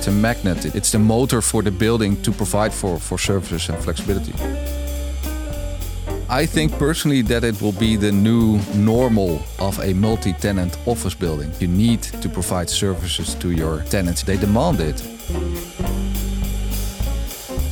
It's 0.00 0.08
a 0.08 0.12
magnet. 0.12 0.74
It's 0.74 0.92
the 0.92 0.98
motor 0.98 1.42
for 1.42 1.62
the 1.62 1.70
building 1.70 2.22
to 2.22 2.32
provide 2.32 2.72
for, 2.72 2.98
for 2.98 3.18
services 3.18 3.68
and 3.68 3.76
flexibility. 3.84 4.32
I 6.30 6.46
think 6.46 6.72
personally 6.78 7.20
that 7.20 7.44
it 7.44 7.60
will 7.60 7.72
be 7.72 7.96
the 7.96 8.10
new 8.10 8.58
normal 8.74 9.42
of 9.58 9.78
a 9.80 9.92
multi 9.92 10.32
tenant 10.32 10.78
office 10.86 11.12
building. 11.12 11.52
You 11.60 11.68
need 11.68 12.02
to 12.02 12.30
provide 12.30 12.70
services 12.70 13.34
to 13.40 13.50
your 13.50 13.82
tenants, 13.90 14.22
they 14.22 14.38
demand 14.38 14.80
it. 14.80 15.02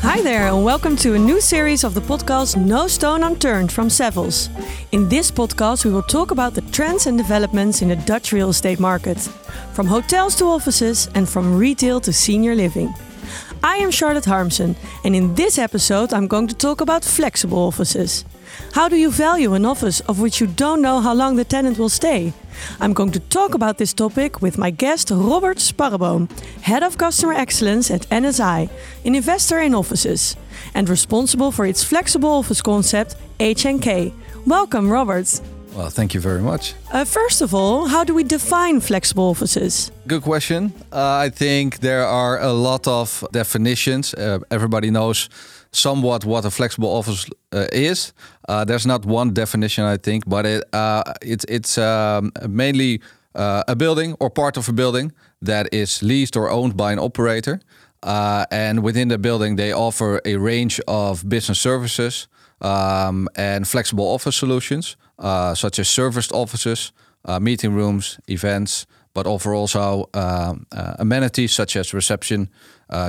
Hi 0.09 0.22
there, 0.22 0.48
and 0.48 0.64
welcome 0.64 0.96
to 0.96 1.12
a 1.12 1.18
new 1.18 1.38
series 1.38 1.84
of 1.84 1.93
the 1.93 2.00
podcast 2.00 2.57
No 2.57 2.86
Stone 2.88 3.22
Unturned 3.22 3.70
from 3.70 3.88
Savills. 3.88 4.48
In 4.90 5.07
this 5.11 5.30
podcast, 5.30 5.84
we 5.84 5.93
will 5.93 6.02
talk 6.02 6.30
about 6.30 6.54
the 6.54 6.62
trends 6.72 7.07
and 7.07 7.18
developments 7.18 7.82
in 7.82 7.88
the 7.88 7.96
Dutch 7.96 8.32
real 8.32 8.48
estate 8.48 8.80
market, 8.80 9.18
from 9.75 9.86
hotels 9.86 10.34
to 10.36 10.46
offices, 10.46 11.11
and 11.14 11.29
from 11.29 11.58
retail 11.58 12.00
to 12.00 12.11
senior 12.11 12.54
living. 12.54 12.94
I 13.63 13.76
am 13.76 13.90
Charlotte 13.90 14.25
Harmsen, 14.25 14.76
and 15.04 15.14
in 15.14 15.35
this 15.35 15.58
episode, 15.58 16.14
I'm 16.14 16.27
going 16.27 16.46
to 16.46 16.54
talk 16.54 16.80
about 16.80 17.04
flexible 17.04 17.58
offices. 17.58 18.25
How 18.72 18.89
do 18.89 18.96
you 18.96 19.11
value 19.11 19.54
an 19.54 19.64
office 19.64 20.00
of 20.00 20.21
which 20.21 20.40
you 20.40 20.46
don't 20.46 20.82
know 20.82 21.00
how 21.00 21.14
long 21.14 21.36
the 21.36 21.44
tenant 21.44 21.79
will 21.79 21.89
stay? 21.89 22.32
I'm 22.80 22.93
going 22.93 23.12
to 23.12 23.21
talk 23.21 23.54
about 23.54 23.79
this 23.79 23.93
topic 23.93 24.43
with 24.43 24.58
my 24.58 24.71
guest 24.71 25.11
Robert 25.11 25.58
Sparreboom, 25.58 26.29
Head 26.63 26.82
of 26.82 26.99
Customer 26.99 27.32
Excellence 27.32 27.90
at 27.90 28.08
NSI, 28.11 28.68
an 29.04 29.14
investor 29.14 29.61
in 29.61 29.75
offices, 29.75 30.36
and 30.75 30.89
responsible 30.89 31.52
for 31.52 31.66
its 31.66 31.82
flexible 31.85 32.30
office 32.30 32.62
concept, 32.62 33.16
HNK. 33.39 34.12
Welcome, 34.47 34.91
Robert. 34.91 35.41
Well, 35.75 35.91
thank 35.91 36.12
you 36.14 36.20
very 36.20 36.42
much. 36.42 36.75
Uh, 36.92 37.05
first 37.05 37.41
of 37.41 37.55
all, 37.55 37.86
how 37.86 38.02
do 38.05 38.14
we 38.14 38.25
define 38.25 38.80
flexible 38.80 39.30
offices? 39.30 39.92
Good 40.06 40.22
question. 40.22 40.72
Uh, 40.92 41.27
I 41.27 41.30
think 41.30 41.78
there 41.78 42.05
are 42.05 42.41
a 42.41 42.52
lot 42.52 42.88
of 42.88 43.25
definitions. 43.33 44.14
Uh, 44.14 44.40
everybody 44.50 44.90
knows 44.90 45.28
somewhat 45.72 46.24
what 46.24 46.44
a 46.44 46.50
flexible 46.50 46.88
office 46.88 47.27
uh, 47.52 47.66
is. 47.72 48.12
Uh, 48.48 48.64
there's 48.64 48.86
not 48.86 49.05
one 49.05 49.33
definition, 49.33 49.84
I 49.84 49.97
think, 49.97 50.24
but 50.27 50.47
it, 50.47 50.64
uh, 50.72 51.02
it's 51.22 51.44
it's 51.48 51.78
um, 51.78 52.33
mainly 52.48 53.00
a 53.34 53.77
building 53.77 54.16
or 54.19 54.30
part 54.30 54.56
of 54.56 54.69
a 54.69 54.72
building 54.72 55.12
that 55.41 55.69
is 55.72 56.02
leased 56.02 56.36
or 56.36 56.50
owned 56.50 56.77
by 56.77 56.92
an 56.92 56.98
operator. 56.98 57.61
and 58.50 58.83
within 58.83 59.08
the 59.08 59.19
building, 59.19 59.56
they 59.56 59.72
offer 59.72 60.20
a 60.24 60.36
range 60.36 60.80
of 60.86 61.22
business 61.28 61.61
services 61.61 62.28
um, 62.61 63.28
and 63.36 63.66
flexible 63.66 64.05
office 64.05 64.36
solutions, 64.36 64.96
such 65.55 65.78
as 65.78 65.89
serviced 65.89 66.33
offices, 66.33 66.92
meeting 67.41 67.74
rooms, 67.74 68.19
events, 68.27 68.86
but 69.14 69.27
offer 69.27 69.55
also 69.55 70.08
um, 70.14 70.66
amenities 70.98 71.55
such 71.55 71.77
as 71.77 71.94
reception, 71.94 72.48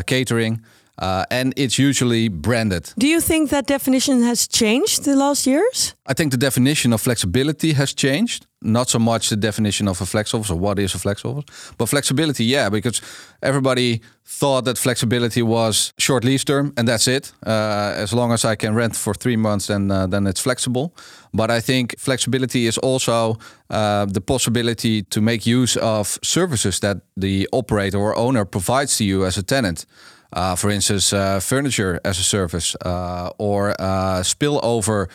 catering. 0.06 0.62
Uh, 1.00 1.24
and 1.32 1.54
it's 1.56 1.80
usually 1.80 2.28
branded. 2.28 2.94
Do 2.98 3.08
you 3.08 3.22
think 3.22 3.50
that 3.50 3.68
definition 3.68 4.22
has 4.24 4.48
changed 4.48 5.06
the 5.06 5.16
last 5.16 5.48
years? 5.48 5.96
I 6.06 6.14
think 6.14 6.32
the 6.32 6.38
definition 6.38 6.94
of 6.94 7.02
flexibility 7.02 7.74
has 7.74 7.94
changed. 7.94 8.46
Not 8.62 8.90
so 8.90 9.00
much 9.00 9.30
the 9.30 9.38
definition 9.38 9.88
of 9.88 10.02
a 10.02 10.06
flex 10.06 10.34
office 10.34 10.52
or 10.52 10.60
what 10.60 10.80
is 10.80 10.94
a 10.94 11.00
flex 11.00 11.24
office, 11.24 11.46
but 11.78 11.88
flexibility, 11.88 12.44
yeah, 12.44 12.70
because 12.70 13.02
everybody 13.42 14.02
thought 14.26 14.66
that 14.66 14.78
flexibility 14.78 15.42
was 15.42 15.94
short 15.98 16.26
lease 16.26 16.44
term 16.44 16.74
and 16.76 16.86
that's 16.86 17.08
it. 17.08 17.32
Uh, 17.48 17.94
as 17.96 18.12
long 18.12 18.34
as 18.34 18.44
I 18.44 18.56
can 18.56 18.76
rent 18.76 18.98
for 18.98 19.14
three 19.14 19.38
months, 19.38 19.68
then 19.68 19.90
uh, 19.90 20.08
then 20.08 20.28
it's 20.28 20.42
flexible. 20.42 20.94
But 21.34 21.50
I 21.50 21.62
think 21.62 21.96
flexibility 21.98 22.66
is 22.66 22.78
also 22.78 23.38
uh, 23.70 24.06
the 24.14 24.22
possibility 24.22 25.04
to 25.04 25.22
make 25.22 25.46
use 25.46 25.78
of 25.78 26.20
services 26.22 26.80
that 26.80 26.98
the 27.16 27.48
operator 27.52 27.98
or 27.98 28.14
owner 28.18 28.46
provides 28.46 28.98
to 28.98 29.04
you 29.04 29.26
as 29.26 29.38
a 29.38 29.44
tenant. 29.44 29.86
Uh, 30.32 30.56
for 30.56 30.70
instance, 30.70 31.12
uh, 31.12 31.40
furniture 31.40 32.00
as 32.06 32.20
a 32.20 32.24
service 32.24 32.76
uh, 32.86 33.32
or 33.38 33.72
uh, 33.80 34.22
spillover 34.22 35.10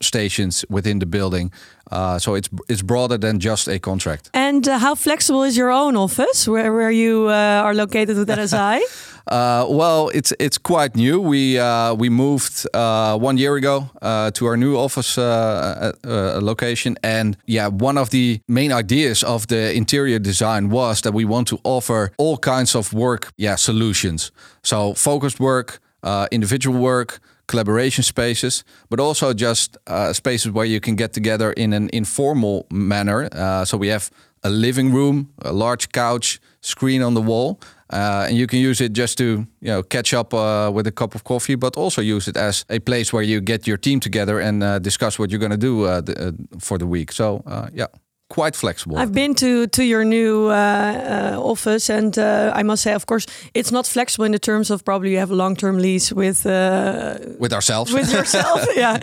workstations 0.00 0.64
within 0.68 0.98
the 0.98 1.06
building. 1.06 1.52
Uh, 1.90 2.18
so 2.18 2.34
it's 2.34 2.48
it's 2.68 2.82
broader 2.82 3.18
than 3.18 3.38
just 3.38 3.68
a 3.68 3.78
contract. 3.78 4.30
And 4.32 4.68
uh, 4.68 4.78
how 4.78 4.94
flexible 4.94 5.44
is 5.44 5.56
your 5.56 5.70
own 5.70 5.96
office, 5.96 6.48
where 6.48 6.72
where 6.72 6.90
you 6.90 7.28
are 7.28 7.74
located 7.74 8.16
with 8.16 8.28
NSI? 8.38 8.80
Uh, 9.28 9.66
well, 9.68 10.08
it's 10.14 10.32
it's 10.38 10.58
quite 10.58 10.94
new. 10.94 11.20
We 11.20 11.58
uh, 11.58 11.94
we 11.94 12.08
moved 12.08 12.66
uh, 12.72 13.18
one 13.18 13.38
year 13.38 13.56
ago 13.56 13.90
uh, 14.00 14.30
to 14.32 14.46
our 14.46 14.56
new 14.56 14.76
office 14.76 15.18
uh, 15.18 15.92
uh, 16.04 16.40
location, 16.40 16.96
and 17.02 17.36
yeah, 17.46 17.66
one 17.66 17.98
of 17.98 18.10
the 18.10 18.40
main 18.46 18.72
ideas 18.72 19.24
of 19.24 19.46
the 19.48 19.74
interior 19.74 20.20
design 20.20 20.70
was 20.70 21.00
that 21.00 21.12
we 21.12 21.24
want 21.24 21.48
to 21.48 21.58
offer 21.64 22.12
all 22.18 22.38
kinds 22.38 22.76
of 22.76 22.92
work, 22.92 23.32
yeah, 23.36 23.56
solutions. 23.56 24.30
So 24.62 24.94
focused 24.94 25.40
work, 25.40 25.80
individual 26.30 26.80
work, 26.80 27.18
collaboration 27.46 28.04
spaces, 28.04 28.64
but 28.88 29.00
also 29.00 29.32
just 29.32 29.76
spaces 30.12 30.50
where 30.52 30.66
you 30.66 30.80
can 30.80 30.96
get 30.96 31.12
together 31.12 31.52
in 31.52 31.72
an 31.72 31.88
informal 31.92 32.66
manner. 32.70 33.28
so 33.64 33.76
we 33.76 33.88
have 33.88 34.10
a 34.42 34.50
living 34.50 34.92
room, 34.92 35.28
a 35.42 35.52
large 35.52 35.88
couch, 35.92 36.40
screen 36.60 37.02
on 37.02 37.14
the 37.14 37.22
wall, 37.22 37.58
uh, 37.90 38.26
and 38.28 38.36
you 38.36 38.46
can 38.46 38.58
use 38.58 38.80
it 38.80 38.92
just 38.92 39.18
to 39.18 39.46
you 39.60 39.72
know 39.72 39.82
catch 39.82 40.14
up 40.14 40.32
uh, 40.34 40.70
with 40.72 40.86
a 40.86 40.92
cup 40.92 41.14
of 41.14 41.22
coffee, 41.24 41.56
but 41.56 41.76
also 41.76 42.00
use 42.00 42.28
it 42.28 42.36
as 42.36 42.64
a 42.68 42.78
place 42.78 43.12
where 43.12 43.22
you 43.22 43.40
get 43.40 43.66
your 43.66 43.78
team 43.78 44.00
together 44.00 44.40
and 44.40 44.62
uh, 44.62 44.78
discuss 44.78 45.18
what 45.18 45.30
you're 45.30 45.40
going 45.40 45.58
to 45.60 45.66
do 45.70 45.84
uh, 45.84 46.00
the, 46.00 46.28
uh, 46.28 46.32
for 46.58 46.78
the 46.78 46.86
week. 46.86 47.12
So 47.12 47.42
uh, 47.46 47.68
yeah 47.72 47.86
quite 48.28 48.56
flexible. 48.56 48.98
I've 48.98 49.12
been 49.12 49.34
to 49.34 49.66
to 49.66 49.82
your 49.82 50.04
new 50.04 50.46
uh, 50.46 50.54
uh, 50.54 51.40
office, 51.40 51.88
and 51.88 52.18
uh, 52.18 52.52
I 52.54 52.62
must 52.62 52.82
say, 52.82 52.94
of 52.94 53.06
course, 53.06 53.26
it's 53.54 53.70
not 53.70 53.86
flexible 53.86 54.26
in 54.26 54.32
the 54.32 54.38
terms 54.38 54.70
of 54.70 54.84
probably 54.84 55.12
you 55.12 55.18
have 55.18 55.30
a 55.30 55.36
long 55.36 55.56
term 55.56 55.78
lease 55.78 56.12
with 56.12 56.44
uh, 56.46 57.18
with 57.38 57.52
ourselves, 57.52 57.92
with 57.92 58.12
yourself, 58.12 58.66
yeah. 58.76 58.98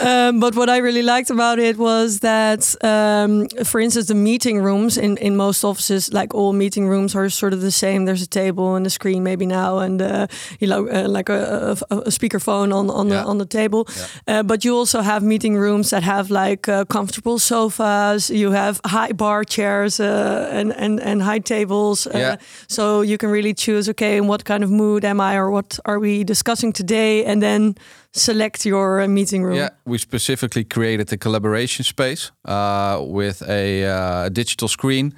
Um, 0.00 0.40
but 0.40 0.54
what 0.54 0.68
I 0.68 0.78
really 0.78 1.02
liked 1.02 1.30
about 1.30 1.58
it 1.58 1.76
was 1.76 2.20
that, 2.20 2.74
um, 2.82 3.48
for 3.64 3.80
instance, 3.80 4.06
the 4.08 4.14
meeting 4.14 4.64
rooms 4.64 4.96
in 4.96 5.16
in 5.18 5.36
most 5.36 5.64
offices, 5.64 6.12
like 6.12 6.34
all 6.34 6.52
meeting 6.52 6.88
rooms, 6.88 7.14
are 7.14 7.30
sort 7.30 7.52
of 7.52 7.60
the 7.60 7.70
same. 7.70 8.04
There's 8.04 8.22
a 8.22 8.28
table 8.28 8.74
and 8.74 8.86
a 8.86 8.90
screen, 8.90 9.22
maybe 9.22 9.46
now, 9.46 9.78
and 9.78 10.02
uh, 10.02 10.26
you 10.58 10.66
know, 10.68 10.88
uh, 10.88 11.08
like 11.08 11.28
a, 11.28 11.76
a, 11.90 11.96
a 11.96 12.10
speakerphone 12.10 12.72
on 12.72 12.90
on 12.90 13.08
yeah. 13.08 13.22
the 13.22 13.28
on 13.28 13.38
the 13.38 13.46
table. 13.46 13.86
Yeah. 14.26 14.42
but 14.42 14.64
you 14.64 14.78
also 14.78 15.02
have 15.02 15.22
meeting 15.22 15.56
rooms 15.56 15.90
that 15.90 16.02
have 16.02 16.30
like 16.30 16.62
comfortable 16.88 17.38
sofas. 17.38 18.30
You 18.30 18.55
have 18.56 18.80
high 18.84 19.12
bar 19.12 19.44
chairs 19.44 20.00
uh, 20.00 20.48
and, 20.52 20.72
and, 20.76 21.00
and 21.00 21.22
high 21.22 21.40
tables. 21.40 22.06
Uh, 22.06 22.18
yeah. 22.18 22.36
So 22.68 23.02
you 23.02 23.18
can 23.18 23.30
really 23.30 23.54
choose, 23.54 23.90
okay, 23.90 24.16
in 24.16 24.26
what 24.26 24.44
kind 24.44 24.64
of 24.64 24.70
mood 24.70 25.04
am 25.04 25.20
I 25.20 25.36
or 25.36 25.50
what 25.50 25.78
are 25.84 25.98
we 25.98 26.24
discussing 26.24 26.72
today? 26.72 27.24
And 27.24 27.40
then 27.40 27.74
select 28.12 28.64
your 28.64 29.00
uh, 29.00 29.08
meeting 29.08 29.44
room. 29.44 29.56
Yeah, 29.56 29.70
we 29.84 29.98
specifically 29.98 30.64
created 30.64 31.12
a 31.12 31.16
collaboration 31.16 31.84
space 31.84 32.32
uh, 32.44 32.98
with 33.00 33.42
a 33.48 33.84
uh, 33.84 34.28
digital 34.28 34.68
screen 34.68 35.12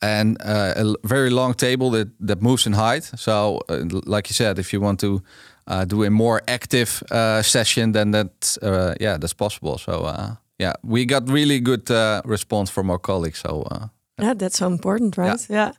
and 0.00 0.36
uh, 0.42 0.74
a 0.76 0.94
very 1.08 1.30
long 1.30 1.54
table 1.54 1.90
that, 1.90 2.08
that 2.26 2.42
moves 2.42 2.66
in 2.66 2.72
height. 2.72 3.10
So, 3.16 3.60
uh, 3.68 3.84
like 4.04 4.28
you 4.28 4.34
said, 4.34 4.58
if 4.58 4.72
you 4.72 4.80
want 4.80 5.00
to 5.00 5.22
uh, 5.66 5.84
do 5.84 6.04
a 6.04 6.10
more 6.10 6.42
active 6.48 7.02
uh, 7.10 7.42
session, 7.42 7.92
then 7.92 8.10
that's 8.10 8.58
uh, 8.58 8.94
yeah, 9.00 9.16
that's 9.16 9.34
possible. 9.34 9.78
So 9.78 10.36
yeah, 10.62 10.72
we 10.82 11.04
got 11.04 11.28
really 11.28 11.60
good 11.60 11.90
uh, 11.90 12.22
response 12.24 12.70
from 12.70 12.90
our 12.90 12.98
colleagues. 12.98 13.40
So 13.40 13.62
uh, 13.70 13.88
yeah, 14.22 14.34
that's 14.34 14.58
so 14.58 14.66
important, 14.66 15.16
right? 15.16 15.46
Yeah. 15.50 15.56
yeah. 15.56 15.72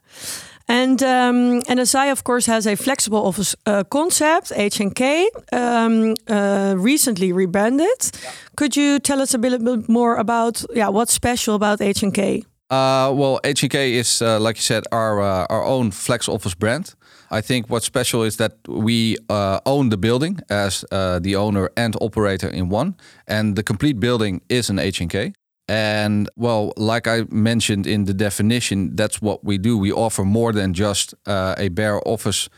And 0.66 1.02
um, 1.02 1.60
NSI, 1.68 2.10
of 2.10 2.22
course, 2.24 2.46
has 2.46 2.66
a 2.66 2.74
flexible 2.74 3.26
office 3.26 3.54
uh, 3.66 3.84
concept, 3.84 4.50
HNK, 4.50 5.26
um, 5.52 6.14
uh, 6.28 6.74
recently 6.78 7.32
rebranded. 7.32 8.10
Yeah. 8.22 8.30
Could 8.56 8.76
you 8.76 8.98
tell 8.98 9.20
us 9.20 9.34
a 9.34 9.38
bit, 9.38 9.62
bit 9.62 9.88
more 9.88 10.16
about 10.16 10.64
yeah 10.74 10.90
what's 10.90 11.12
special 11.12 11.54
about 11.54 11.80
HNK? 11.80 12.44
Uh, 12.70 13.12
well, 13.14 13.40
HNK 13.44 13.74
is, 13.74 14.22
uh, 14.22 14.40
like 14.40 14.56
you 14.56 14.62
said, 14.62 14.84
our 14.90 15.20
uh, 15.20 15.46
our 15.50 15.64
own 15.64 15.90
flex 15.90 16.28
office 16.28 16.54
brand. 16.54 16.94
I 17.38 17.40
think 17.40 17.68
what's 17.68 17.86
special 17.86 18.22
is 18.22 18.36
that 18.36 18.52
we 18.68 19.16
uh, 19.28 19.58
own 19.66 19.88
the 19.88 19.96
building 19.96 20.40
as 20.48 20.84
uh, 20.92 21.18
the 21.18 21.34
owner 21.36 21.68
and 21.76 21.96
operator 22.00 22.48
in 22.48 22.68
one, 22.68 22.94
and 23.26 23.56
the 23.56 23.62
complete 23.62 23.98
building 23.98 24.40
is 24.48 24.70
an 24.70 24.76
HNK. 24.76 25.34
And 25.66 26.28
well, 26.36 26.72
like 26.76 27.08
I 27.08 27.24
mentioned 27.30 27.86
in 27.86 28.04
the 28.04 28.14
definition, 28.14 28.96
that's 28.96 29.20
what 29.20 29.44
we 29.44 29.58
do. 29.58 29.78
We 29.78 29.92
offer 29.92 30.24
more 30.24 30.52
than 30.52 30.74
just 30.74 31.14
uh, 31.26 31.54
a 31.58 31.68
bare 31.70 32.00
office 32.06 32.48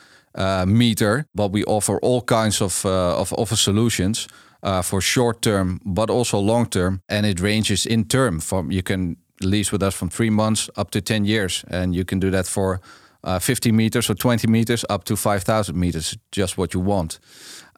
meter, 0.67 1.25
but 1.34 1.52
we 1.52 1.64
offer 1.64 1.99
all 2.02 2.20
kinds 2.20 2.61
of 2.61 2.84
of 2.84 3.32
office 3.32 3.62
solutions. 3.62 4.29
Uh, 4.62 4.82
for 4.82 5.00
short 5.00 5.43
term, 5.43 5.79
but 5.84 6.11
also 6.11 6.40
long 6.40 6.67
term. 6.67 7.00
And 7.08 7.26
it 7.26 7.40
ranges 7.40 7.87
in 7.87 8.05
term 8.05 8.40
from 8.40 8.72
you 8.72 8.82
can 8.82 9.17
lease 9.40 9.70
with 9.70 9.82
us 9.82 9.94
from 9.94 10.08
three 10.08 10.31
months 10.31 10.70
up 10.76 10.90
to 10.90 11.00
10 11.00 11.25
years. 11.25 11.64
And 11.69 11.94
you 11.94 12.05
can 12.05 12.19
do 12.19 12.31
that 12.31 12.46
for 12.46 12.81
uh, 13.25 13.39
50 13.39 13.73
meters 13.73 14.11
or 14.11 14.15
20 14.15 14.47
meters 14.49 14.85
up 14.89 15.05
to 15.05 15.17
5,000 15.17 15.77
meters, 15.77 16.17
just 16.33 16.57
what 16.59 16.75
you 16.75 16.81
want. 16.81 17.19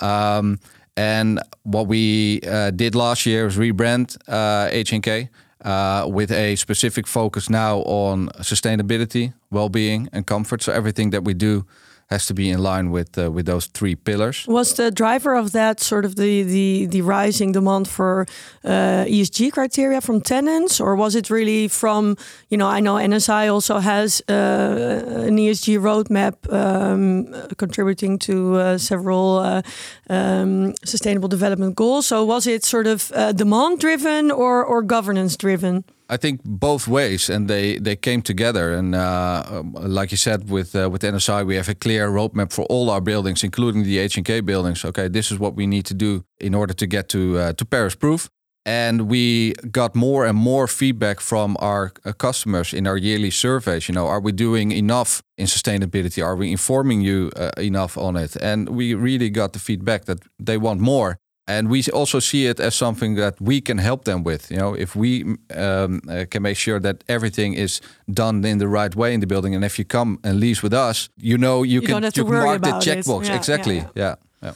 Um, 0.00 0.58
and 0.96 1.40
what 1.62 1.86
we 1.86 2.40
uh, 2.46 2.70
did 2.70 2.94
last 2.94 3.24
year 3.26 3.44
was 3.44 3.56
rebrand 3.56 4.16
uh, 4.28 4.68
HNK. 4.70 5.28
uh, 5.64 6.06
with 6.08 6.30
a 6.30 6.56
specific 6.56 7.06
focus 7.06 7.50
now 7.50 7.78
on 7.80 8.28
sustainability, 8.40 9.32
well-being, 9.50 10.08
and 10.12 10.26
comfort. 10.26 10.62
So 10.62 10.72
everything 10.72 11.10
that 11.10 11.24
we 11.24 11.34
do 11.34 11.66
has 12.08 12.26
to 12.26 12.34
be 12.34 12.48
in 12.48 12.62
line 12.62 12.90
with 12.90 13.18
uh, 13.18 13.30
with 13.30 13.46
those 13.46 13.66
three 13.66 13.94
pillars. 13.94 14.46
Was 14.46 14.74
the 14.74 14.90
driver 14.90 15.34
of 15.34 15.52
that 15.52 15.80
sort 15.80 16.04
of 16.04 16.16
the 16.16 16.42
the, 16.42 16.86
the 16.86 17.02
rising 17.02 17.52
demand 17.52 17.86
for 17.88 18.26
uh, 18.64 19.04
ESG 19.04 19.52
criteria 19.52 20.00
from 20.00 20.20
tenants, 20.20 20.80
or 20.80 20.96
was 20.96 21.14
it 21.14 21.30
really 21.30 21.68
from 21.68 22.16
you 22.48 22.56
know 22.56 22.66
I 22.66 22.80
know 22.80 22.94
NSI 22.94 23.52
also 23.52 23.78
has 23.78 24.22
uh, 24.28 25.26
an 25.28 25.36
ESG 25.36 25.78
roadmap 25.78 26.34
um, 26.52 27.26
contributing 27.56 28.18
to 28.20 28.56
uh, 28.56 28.78
several 28.78 29.38
uh, 29.38 29.62
um, 30.08 30.74
sustainable 30.84 31.28
development 31.28 31.76
goals. 31.76 32.06
So 32.06 32.24
was 32.24 32.46
it 32.46 32.64
sort 32.64 32.86
of 32.86 33.12
uh, 33.14 33.32
demand 33.32 33.80
driven 33.80 34.30
or 34.30 34.64
or 34.64 34.82
governance 34.82 35.36
driven? 35.36 35.84
I 36.10 36.16
think 36.16 36.40
both 36.44 36.88
ways, 36.88 37.30
and 37.30 37.48
they 37.48 37.78
they 37.78 37.96
came 37.96 38.22
together. 38.22 38.72
And 38.72 38.94
uh, 38.94 39.42
um, 39.50 39.72
like 39.72 40.10
you 40.10 40.16
said, 40.16 40.50
with 40.50 40.74
uh, 40.74 40.88
with 40.90 41.02
NSI, 41.02 41.44
we 41.46 41.56
have 41.56 41.68
a 41.68 41.74
clear 41.74 42.08
roadmap 42.10 42.52
for 42.52 42.64
all 42.70 42.88
our 42.90 43.00
buildings, 43.00 43.44
including 43.44 43.84
the 43.84 43.98
HNK 43.98 44.44
buildings. 44.44 44.84
Okay, 44.84 45.08
this 45.08 45.30
is 45.30 45.38
what 45.38 45.54
we 45.56 45.66
need 45.66 45.84
to 45.86 45.94
do 45.94 46.24
in 46.40 46.54
order 46.54 46.74
to 46.74 46.86
get 46.86 47.08
to 47.08 47.38
uh, 47.38 47.52
to 47.52 47.64
Paris 47.64 47.96
proof. 47.96 48.28
And 48.64 49.08
we 49.08 49.54
got 49.70 49.94
more 49.94 50.26
and 50.26 50.36
more 50.36 50.66
feedback 50.66 51.20
from 51.20 51.56
our 51.58 51.92
uh, 52.04 52.12
customers 52.12 52.72
in 52.72 52.86
our 52.86 52.98
yearly 52.98 53.30
surveys. 53.30 53.88
You 53.88 53.94
know, 53.94 54.06
are 54.06 54.20
we 54.20 54.32
doing 54.32 54.72
enough 54.72 55.22
in 55.38 55.46
sustainability? 55.46 56.22
Are 56.22 56.36
we 56.36 56.50
informing 56.50 57.00
you 57.00 57.30
uh, 57.36 57.50
enough 57.56 57.96
on 57.96 58.16
it? 58.16 58.36
And 58.36 58.68
we 58.68 58.94
really 58.94 59.30
got 59.30 59.52
the 59.52 59.58
feedback 59.58 60.04
that 60.04 60.18
they 60.38 60.58
want 60.58 60.80
more 60.80 61.18
and 61.48 61.68
we 61.68 61.82
also 61.92 62.20
see 62.20 62.46
it 62.46 62.60
as 62.60 62.74
something 62.74 63.16
that 63.16 63.40
we 63.40 63.60
can 63.60 63.78
help 63.78 64.04
them 64.04 64.22
with. 64.24 64.50
You 64.50 64.58
know, 64.58 64.74
if 64.74 64.94
we 64.94 65.24
um, 65.56 66.00
uh, 66.08 66.26
can 66.30 66.42
make 66.42 66.56
sure 66.56 66.80
that 66.80 67.02
everything 67.08 67.54
is 67.54 67.80
done 68.06 68.44
in 68.44 68.58
the 68.58 68.68
right 68.68 68.94
way 68.94 69.14
in 69.14 69.20
the 69.20 69.26
building, 69.26 69.54
and 69.54 69.64
if 69.64 69.78
you 69.78 69.84
come 69.86 70.18
and 70.22 70.38
lease 70.38 70.62
with 70.62 70.72
us, 70.72 71.08
you 71.16 71.38
know 71.38 71.64
you, 71.64 71.80
You 71.80 71.80
can 71.80 71.90
don't 71.90 72.02
have 72.02 72.12
to 72.14 72.20
you 72.20 72.26
can 72.26 72.44
mark 72.44 72.62
the 72.62 72.72
checkbox 72.72 73.24
Yeah, 73.24 73.36
exactly. 73.36 73.76
yeah, 73.76 73.86
Yeah, 73.96 74.14
yeah. 74.42 74.52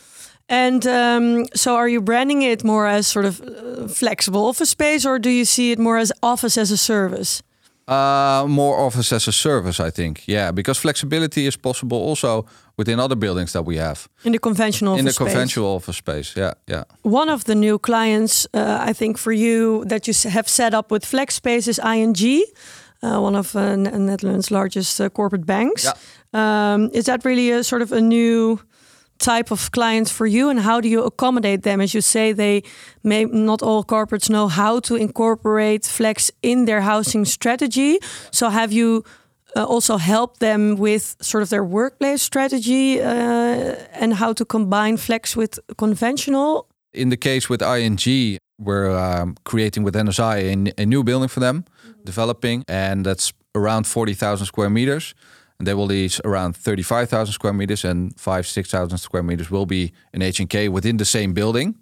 And 0.48 0.86
um, 0.86 1.46
so, 1.54 1.76
are 1.76 1.88
you 1.88 2.02
branding 2.02 2.42
it 2.42 2.62
more 2.64 2.86
as 2.86 3.06
sort 3.06 3.24
of 3.24 3.40
uh, 3.40 3.88
flexible 3.88 4.44
office 4.44 4.70
space, 4.70 5.08
or 5.08 5.18
do 5.18 5.30
you 5.30 5.44
see 5.44 5.72
it 5.72 5.78
more 5.78 6.00
as 6.00 6.12
office 6.20 6.60
as 6.60 6.70
a 6.70 6.76
service? 6.76 7.42
Uh, 7.88 8.44
more 8.46 8.76
office 8.86 9.12
as 9.14 9.28
a 9.28 9.32
service, 9.32 9.80
I 9.80 9.90
think. 9.90 10.22
Yeah, 10.26 10.52
because 10.52 10.80
flexibility 10.80 11.46
is 11.46 11.56
possible 11.56 11.98
also 11.98 12.44
within 12.82 13.00
other 13.00 13.16
buildings 13.16 13.52
that 13.52 13.64
we 13.66 13.78
have 13.78 14.08
In 14.24 14.32
the 14.32 14.38
conventional 14.38 14.92
in 14.98 15.04
the 15.04 15.10
office 15.10 15.16
space? 15.16 15.32
conventional 15.32 15.66
office 15.74 15.96
space. 15.96 16.40
Yeah, 16.40 16.52
yeah. 16.66 16.84
One 17.02 17.32
of 17.32 17.44
the 17.44 17.54
new 17.54 17.78
clients, 17.78 18.46
uh, 18.54 18.90
I 18.90 18.92
think, 18.94 19.18
for 19.18 19.32
you 19.32 19.84
that 19.86 20.06
you 20.06 20.14
have 20.30 20.48
set 20.48 20.74
up 20.74 20.90
with 20.90 21.04
FlexSpace 21.04 21.68
is 21.68 21.78
ING, 21.78 22.42
uh, 23.02 23.20
one 23.26 23.38
of 23.38 23.54
uh, 23.54 23.76
Netherlands' 23.76 24.50
largest 24.50 25.00
uh, 25.00 25.08
corporate 25.08 25.46
banks. 25.46 25.86
Um, 26.32 26.90
is 26.92 27.04
that 27.04 27.24
really 27.24 27.50
a 27.50 27.62
sort 27.62 27.82
of 27.82 27.92
a 27.92 28.00
new 28.00 28.58
type 29.18 29.52
of 29.52 29.70
client 29.70 30.08
for 30.10 30.26
you, 30.26 30.50
and 30.50 30.60
how 30.60 30.80
do 30.80 30.88
you 30.88 31.04
accommodate 31.04 31.62
them? 31.62 31.80
As 31.80 31.92
you 31.94 32.02
say, 32.02 32.32
they 32.34 32.62
may 33.02 33.24
not 33.24 33.62
all 33.62 33.84
corporates 33.84 34.28
know 34.28 34.48
how 34.48 34.80
to 34.80 34.96
incorporate 34.96 35.86
flex 35.86 36.32
in 36.42 36.64
their 36.64 36.80
housing 36.80 37.24
strategy. 37.26 37.98
So, 38.30 38.48
have 38.50 38.72
you? 38.72 39.04
Uh, 39.54 39.64
also 39.64 39.98
help 39.98 40.38
them 40.38 40.76
with 40.76 41.14
sort 41.20 41.42
of 41.42 41.48
their 41.50 41.64
workplace 41.64 42.22
strategy 42.22 43.00
uh, 43.02 43.76
and 44.00 44.14
how 44.14 44.32
to 44.32 44.44
combine 44.44 44.96
flex 44.96 45.36
with 45.36 45.60
conventional 45.76 46.66
in 46.92 47.08
the 47.08 47.16
case 47.16 47.48
with 47.48 47.62
ING, 47.62 48.38
we're 48.58 48.90
um, 48.90 49.36
creating 49.44 49.82
with 49.82 49.94
NSI 49.94 50.72
a, 50.78 50.82
a 50.82 50.86
new 50.86 51.02
building 51.02 51.28
for 51.28 51.40
them, 51.40 51.64
developing, 52.04 52.64
and 52.68 53.04
that's 53.04 53.32
around 53.54 53.86
40,000 53.86 54.46
square 54.46 54.70
meters. 54.70 55.14
And 55.58 55.66
they 55.66 55.74
will 55.74 55.86
lease 55.86 56.20
around 56.24 56.56
35,000 56.56 57.32
square 57.32 57.52
meters, 57.52 57.84
and 57.84 58.18
five, 58.18 58.46
6,000 58.46 58.98
square 58.98 59.22
meters 59.22 59.50
will 59.50 59.66
be 59.66 59.92
an 60.12 60.20
HNK 60.20 60.68
within 60.70 60.96
the 60.96 61.04
same 61.04 61.32
building. 61.32 61.76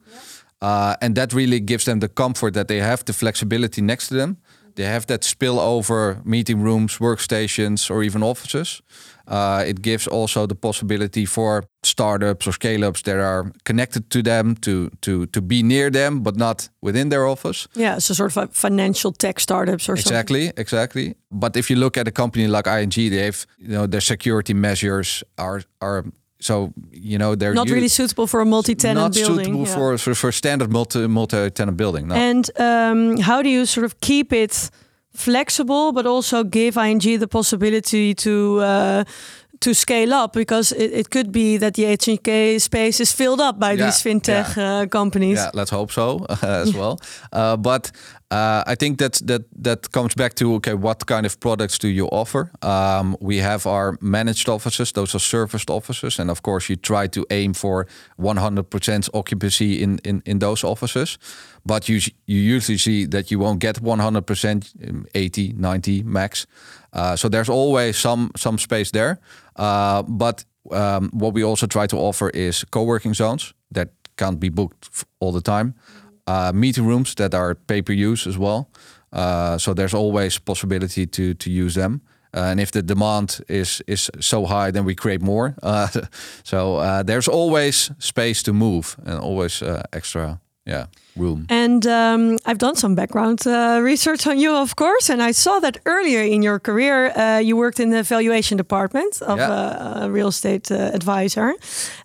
Uh, 0.60 0.94
and 1.00 1.14
that 1.14 1.32
really 1.32 1.60
gives 1.60 1.86
them 1.86 2.00
the 2.00 2.08
comfort 2.08 2.52
that 2.52 2.68
they 2.68 2.78
have 2.78 3.04
the 3.04 3.14
flexibility 3.14 3.80
next 3.80 4.08
to 4.08 4.14
them. 4.14 4.36
They 4.74 4.84
have 4.84 5.06
that 5.06 5.22
spillover 5.22 6.24
meeting 6.24 6.62
rooms, 6.62 6.98
workstations, 6.98 7.90
or 7.90 8.02
even 8.02 8.22
offices. 8.22 8.82
Uh, 9.26 9.62
it 9.64 9.80
gives 9.80 10.08
also 10.08 10.46
the 10.46 10.56
possibility 10.56 11.24
for 11.24 11.64
startups 11.84 12.46
or 12.48 12.52
scale 12.52 12.84
ups 12.84 13.02
that 13.02 13.16
are 13.16 13.52
connected 13.64 14.10
to 14.10 14.22
them 14.22 14.56
to, 14.56 14.90
to, 15.02 15.26
to 15.26 15.40
be 15.40 15.62
near 15.62 15.88
them, 15.88 16.20
but 16.22 16.36
not 16.36 16.68
within 16.82 17.10
their 17.10 17.26
office. 17.26 17.68
Yeah, 17.74 17.98
so 17.98 18.14
sort 18.14 18.36
of 18.36 18.52
financial 18.52 19.12
tech 19.12 19.38
startups 19.38 19.88
or 19.88 19.96
something. 19.96 20.12
Exactly, 20.12 20.52
exactly. 20.56 21.14
But 21.30 21.56
if 21.56 21.70
you 21.70 21.76
look 21.76 21.96
at 21.96 22.08
a 22.08 22.10
company 22.10 22.48
like 22.48 22.66
ING, 22.66 22.90
they 22.90 23.24
have 23.24 23.46
you 23.58 23.68
know 23.68 23.86
their 23.86 24.00
security 24.00 24.54
measures 24.54 25.22
are 25.38 25.62
are 25.80 26.04
so 26.40 26.72
you 26.90 27.18
know 27.18 27.34
they're 27.34 27.54
Not 27.54 27.68
u- 27.68 27.74
really 27.74 27.88
suitable 27.88 28.26
for 28.26 28.40
a 28.40 28.44
multi-tenant 28.44 28.98
not 28.98 29.14
building. 29.14 29.36
Not 29.36 29.44
suitable 29.44 29.66
yeah. 29.66 29.74
for, 29.74 29.98
for 29.98 30.14
for 30.14 30.32
standard 30.32 30.70
multi 30.70 31.06
multi 31.06 31.50
tenant 31.50 31.76
building. 31.76 32.08
No. 32.08 32.14
And 32.14 32.50
um, 32.58 33.18
how 33.18 33.42
do 33.42 33.48
you 33.48 33.66
sort 33.66 33.84
of 33.84 33.94
keep 34.00 34.32
it 34.32 34.70
flexible, 35.12 35.92
but 35.92 36.06
also 36.06 36.44
give 36.44 36.76
ING 36.76 37.18
the 37.18 37.28
possibility 37.28 38.14
to 38.14 38.60
uh, 38.60 39.04
to 39.60 39.74
scale 39.74 40.14
up? 40.14 40.32
Because 40.32 40.72
it, 40.72 40.92
it 40.92 41.10
could 41.10 41.30
be 41.30 41.58
that 41.58 41.74
the 41.74 41.84
HNK 41.84 42.60
space 42.60 43.00
is 43.00 43.12
filled 43.12 43.40
up 43.40 43.58
by 43.58 43.72
Yeah, 43.72 43.84
these 43.84 44.02
fintech 44.02 44.56
uh, 44.56 44.86
companies. 44.88 45.38
Yeah, 45.38 45.50
let's 45.52 45.70
hope 45.70 45.92
so 45.92 46.26
as 46.42 46.74
well. 46.74 46.98
Uh, 47.32 47.56
but 47.56 47.92
uh, 48.30 48.62
I 48.66 48.76
think 48.76 48.98
that 48.98 49.20
that 49.26 49.42
that 49.64 49.90
comes 49.90 50.14
back 50.14 50.34
to 50.34 50.54
okay, 50.54 50.74
what 50.74 51.06
kind 51.06 51.26
of 51.26 51.38
products 51.40 51.78
do 51.78 51.88
you 51.88 52.08
offer? 52.12 52.50
Um, 52.62 53.16
we 53.20 53.38
have 53.42 53.66
our 53.66 53.96
managed 54.00 54.48
offices; 54.48 54.92
those 54.92 55.16
are 55.16 55.20
serviced 55.20 55.70
offices, 55.70 56.18
and 56.18 56.30
of 56.30 56.40
course, 56.42 56.68
you 56.68 56.76
try 56.76 57.08
to 57.08 57.26
aim 57.30 57.54
for 57.54 57.86
100% 58.18 59.08
occupancy 59.12 59.82
in 59.82 59.98
in 60.04 60.22
in 60.24 60.38
those 60.38 60.66
offices. 60.66 61.18
But 61.64 61.88
you 61.88 61.98
you 62.26 62.56
usually 62.56 62.78
see 62.78 63.06
that 63.08 63.30
you 63.30 63.40
won't 63.40 63.60
get 63.60 63.82
100%, 63.82 64.88
um, 64.88 65.06
80, 65.14 65.52
90 65.52 66.02
max. 66.04 66.46
Uh, 66.92 67.16
so 67.16 67.28
there's 67.28 67.50
always 67.50 67.96
some 67.96 68.30
some 68.36 68.58
space 68.58 68.90
there. 68.92 69.18
Uh, 69.56 70.02
but 70.02 70.44
um, 70.70 71.10
what 71.12 71.34
we 71.34 71.44
also 71.44 71.66
try 71.66 71.86
to 71.86 71.96
offer 71.96 72.30
is 72.30 72.64
co-working 72.70 73.14
zones 73.14 73.54
that 73.74 73.88
can't 74.16 74.38
be 74.38 74.50
booked 74.50 75.04
all 75.18 75.32
the 75.32 75.42
time. 75.42 75.74
Uh, 76.30 76.52
meeting 76.54 76.86
rooms 76.88 77.14
that 77.14 77.34
are 77.34 77.54
pay 77.54 77.82
per 77.82 77.92
use 78.10 78.28
as 78.28 78.36
well. 78.36 78.68
Uh, 79.12 79.58
so 79.58 79.74
there's 79.74 79.94
always 79.94 80.38
possibility 80.38 81.06
to 81.06 81.34
to 81.34 81.50
use 81.50 81.74
them. 81.80 82.00
Uh, 82.36 82.50
and 82.50 82.60
if 82.60 82.70
the 82.70 82.82
demand 82.82 83.40
is 83.48 83.82
is 83.86 84.10
so 84.20 84.44
high, 84.46 84.70
then 84.72 84.84
we 84.84 84.94
create 84.94 85.20
more. 85.24 85.54
Uh, 85.62 85.86
so 86.42 86.76
uh, 86.76 87.02
there's 87.04 87.28
always 87.28 87.90
space 87.98 88.42
to 88.42 88.52
move 88.52 88.84
and 89.04 89.18
always 89.22 89.62
uh, 89.62 89.82
extra 89.92 90.38
yeah 90.66 90.86
room. 91.16 91.44
And 91.48 91.84
um, 91.86 92.36
I've 92.46 92.58
done 92.58 92.74
some 92.76 92.94
background 92.94 93.40
uh, 93.46 93.80
research 93.84 94.26
on 94.26 94.38
you, 94.38 94.54
of 94.62 94.74
course, 94.74 95.12
and 95.12 95.20
I 95.28 95.32
saw 95.32 95.60
that 95.60 95.76
earlier 95.84 96.22
in 96.22 96.42
your 96.42 96.60
career 96.60 97.10
uh, 97.16 97.40
you 97.42 97.56
worked 97.56 97.80
in 97.80 97.90
the 97.90 98.02
valuation 98.02 98.56
department 98.58 99.22
of 99.22 99.38
Yeah. 99.38 99.50
uh, 99.50 100.04
a 100.06 100.10
real 100.10 100.28
estate 100.28 100.70
uh, 100.70 100.94
advisor. 100.94 101.54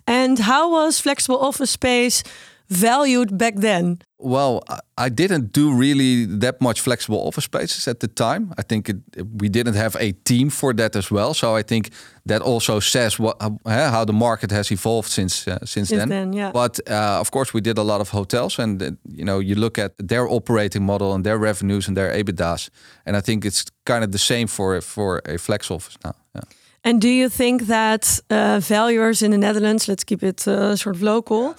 And 0.06 0.38
how 0.38 0.70
was 0.70 1.00
flexible 1.00 1.38
office 1.38 1.70
space 1.72 2.22
valued 2.68 3.36
back 3.38 3.54
then? 3.56 3.98
Well, 4.18 4.62
I- 4.96 5.10
didn't 5.10 5.52
do 5.52 5.72
really 5.80 6.26
that 6.40 6.60
much 6.60 6.80
flexible 6.80 7.18
office 7.26 7.44
spaces 7.44 7.88
at 7.88 7.98
the 8.00 8.08
time. 8.08 8.52
I 8.58 8.62
think 8.62 8.88
it, 8.88 8.96
we 9.40 9.48
didn't 9.48 9.76
have 9.76 9.96
a 10.00 10.12
team 10.24 10.50
for 10.50 10.74
that 10.74 10.96
as 10.96 11.10
well. 11.10 11.34
So 11.34 11.58
I 11.58 11.62
think 11.62 11.90
that 12.28 12.42
also 12.42 12.80
says 12.80 13.18
what 13.18 13.36
how, 13.40 13.58
eh, 13.66 13.90
how 13.90 14.04
the 14.04 14.12
market 14.12 14.50
has 14.50 14.70
evolved 14.70 15.08
since 15.08 15.46
uh, 15.50 15.58
since, 15.64 15.88
Since 15.88 16.08
then, 16.08 16.32
yeah. 16.32 16.52
But 16.52 16.80
uh, 16.90 17.20
of 17.20 17.30
course, 17.30 17.52
we 17.54 17.60
did 17.60 17.78
a 17.78 17.82
lot 17.82 18.00
of 18.00 18.10
hotels, 18.10 18.58
and 18.58 18.82
uh, 18.82 18.90
you 19.16 19.24
know, 19.24 19.38
you 19.42 19.54
look 19.54 19.78
at 19.78 19.92
their 20.08 20.26
operating 20.28 20.84
model 20.84 21.12
and 21.12 21.24
their 21.24 21.38
revenues 21.38 21.88
and 21.88 21.96
their 21.96 22.10
EBITDA's, 22.24 22.70
and 23.04 23.16
I 23.16 23.20
think 23.20 23.44
it's 23.44 23.64
kind 23.84 24.02
of 24.04 24.10
the 24.10 24.18
same 24.18 24.46
for 24.46 24.80
for 24.80 25.20
a 25.34 25.38
flex 25.38 25.70
office 25.70 25.98
now. 26.04 26.12
Yeah. 26.34 26.42
And 26.86 27.00
do 27.00 27.08
you 27.08 27.28
think 27.28 27.62
that 27.62 28.20
uh, 28.30 28.60
valuers 28.60 29.20
in 29.20 29.32
the 29.32 29.38
Netherlands, 29.38 29.88
let's 29.88 30.04
keep 30.04 30.22
it 30.22 30.46
uh, 30.46 30.76
sort 30.76 30.94
of 30.94 31.02
local, 31.02 31.56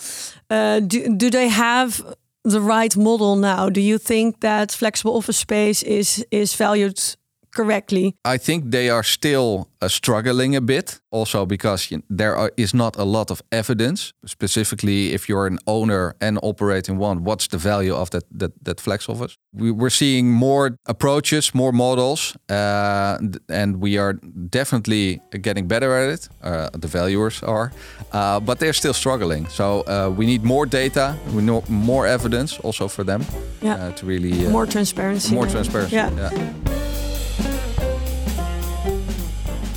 uh, 0.50 0.80
do, 0.80 1.18
do 1.18 1.30
they 1.30 1.50
have 1.50 2.02
the 2.46 2.62
right 2.62 2.96
model 2.96 3.36
now? 3.36 3.70
Do 3.70 3.82
you 3.82 3.98
think 3.98 4.40
that 4.40 4.72
flexible 4.72 5.18
office 5.18 5.38
space 5.38 5.84
is 5.84 6.26
is 6.32 6.56
valued 6.56 7.18
correctly? 7.58 8.14
I 8.36 8.38
think 8.40 8.72
they 8.72 8.90
are 8.90 9.04
still 9.04 9.68
uh, 9.82 9.88
struggling 9.90 10.56
a 10.56 10.62
bit, 10.62 11.02
also 11.12 11.46
because 11.46 11.92
you 11.92 12.02
there 12.18 12.36
are, 12.36 12.52
is 12.56 12.74
not 12.74 12.98
a 12.98 13.04
lot 13.04 13.32
of 13.32 13.42
evidence. 13.50 14.14
Specifically, 14.26 15.14
if 15.14 15.28
you're 15.30 15.48
an 15.48 15.58
owner 15.66 16.14
and 16.20 16.38
operating 16.42 17.00
one, 17.02 17.24
what's 17.24 17.48
the 17.48 17.58
value 17.58 17.96
of 18.02 18.10
that 18.10 18.24
that, 18.40 18.52
that 18.66 18.80
flex 18.82 19.10
office? 19.10 19.38
We, 19.54 19.72
we're 19.72 19.90
seeing 19.96 20.32
more 20.32 20.72
approaches, 20.86 21.54
more 21.54 21.72
models, 21.72 22.36
uh, 22.50 23.18
and 23.50 23.82
we 23.82 23.98
are 24.00 24.14
definitely 24.50 25.20
getting 25.42 25.68
better 25.68 25.92
at 26.04 26.10
it. 26.14 26.30
Uh, 26.44 26.70
the 26.82 26.88
valuers 26.88 27.44
are, 27.44 27.72
uh, 28.12 28.40
but 28.46 28.60
they're 28.60 28.74
still 28.74 28.94
struggling. 28.94 29.48
So 29.50 29.66
uh, 29.88 30.10
we 30.18 30.26
need 30.26 30.44
more 30.44 30.66
data, 30.70 31.16
we 31.34 31.42
need 31.42 31.70
more 31.70 32.08
evidence, 32.08 32.60
also 32.64 32.88
for 32.88 33.04
them, 33.06 33.22
Yeah. 33.62 33.76
uh, 33.88 33.92
to 33.96 34.06
really 34.06 34.48
More 34.50 34.68
transparency. 34.68 35.34
more 35.36 35.48
transparency. 35.48 35.96
Yeah. 35.96 36.12
yeah. 36.16 36.54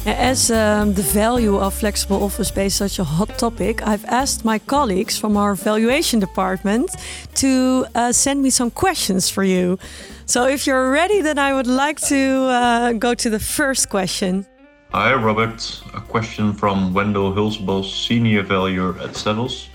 As 0.07 0.51
um, 0.51 0.95
the 0.95 1.03
value 1.03 1.59
of 1.59 1.75
flexible 1.75 2.25
office 2.25 2.49
space 2.49 2.81
is 2.81 2.93
such 2.93 2.99
a 2.99 3.05
hot 3.05 3.39
topic, 3.39 3.87
I've 3.87 4.05
asked 4.07 4.47
my 4.47 4.59
colleagues 4.59 5.19
from 5.19 5.37
our 5.37 5.55
valuation 5.55 6.21
department 6.21 6.97
to 7.35 7.85
uh, 7.95 8.11
send 8.11 8.43
me 8.43 8.49
some 8.49 8.71
questions 8.71 9.29
for 9.29 9.45
you. 9.45 9.79
So 10.25 10.47
if 10.47 10.67
you're 10.67 10.91
ready, 10.91 11.21
then 11.21 11.39
I 11.39 11.53
would 11.53 11.67
like 11.67 12.01
to 12.09 12.17
uh, 12.17 12.93
go 12.95 13.13
to 13.13 13.29
the 13.29 13.39
first 13.39 13.91
question. 13.91 14.47
Hi, 14.93 15.13
Robert. 15.13 15.83
A 15.95 16.01
question 16.01 16.55
from 16.55 16.95
Wendell 16.95 17.35
Hulsbos, 17.35 18.07
Senior 18.07 18.43
Valuer 18.43 18.99
at 19.01 19.11
Savills. 19.11 19.69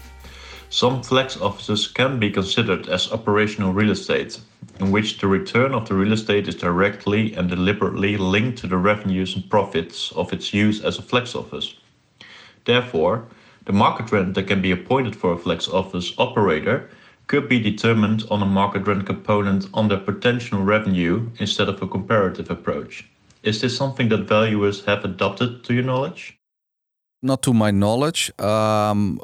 Some 0.69 1.03
flex 1.03 1.39
offices 1.39 1.87
can 1.87 2.19
be 2.19 2.31
considered 2.31 2.89
as 2.89 3.11
operational 3.11 3.73
real 3.73 3.91
estate, 3.91 4.39
in 4.79 4.91
which 4.91 5.19
the 5.19 5.27
return 5.27 5.73
of 5.73 5.87
the 5.87 5.93
real 5.93 6.13
estate 6.13 6.47
is 6.47 6.55
directly 6.55 7.33
and 7.33 7.49
deliberately 7.49 8.17
linked 8.17 8.57
to 8.59 8.67
the 8.67 8.77
revenues 8.77 9.35
and 9.35 9.49
profits 9.49 10.11
of 10.13 10.33
its 10.33 10.53
use 10.53 10.83
as 10.83 10.97
a 10.97 11.01
flex 11.01 11.35
office. 11.35 11.75
Therefore, 12.65 13.25
the 13.65 13.73
market 13.73 14.11
rent 14.11 14.33
that 14.35 14.47
can 14.47 14.61
be 14.61 14.71
appointed 14.71 15.15
for 15.15 15.33
a 15.33 15.37
flex 15.37 15.67
office 15.67 16.13
operator 16.17 16.89
could 17.27 17.49
be 17.49 17.59
determined 17.59 18.23
on 18.29 18.41
a 18.41 18.45
market 18.45 18.85
rent 18.85 19.05
component 19.05 19.67
on 19.73 19.87
their 19.87 19.99
potential 19.99 20.61
revenue 20.61 21.29
instead 21.39 21.69
of 21.69 21.81
a 21.81 21.87
comparative 21.87 22.51
approach. 22.51 23.05
Is 23.43 23.61
this 23.61 23.75
something 23.75 24.09
that 24.09 24.27
valuers 24.27 24.85
have 24.85 25.03
adopted 25.03 25.63
to 25.63 25.73
your 25.73 25.83
knowledge? 25.83 26.37
Not 27.25 27.41
to 27.41 27.53
my 27.53 27.71
knowledge. 27.71 28.31
Um, 28.39 29.19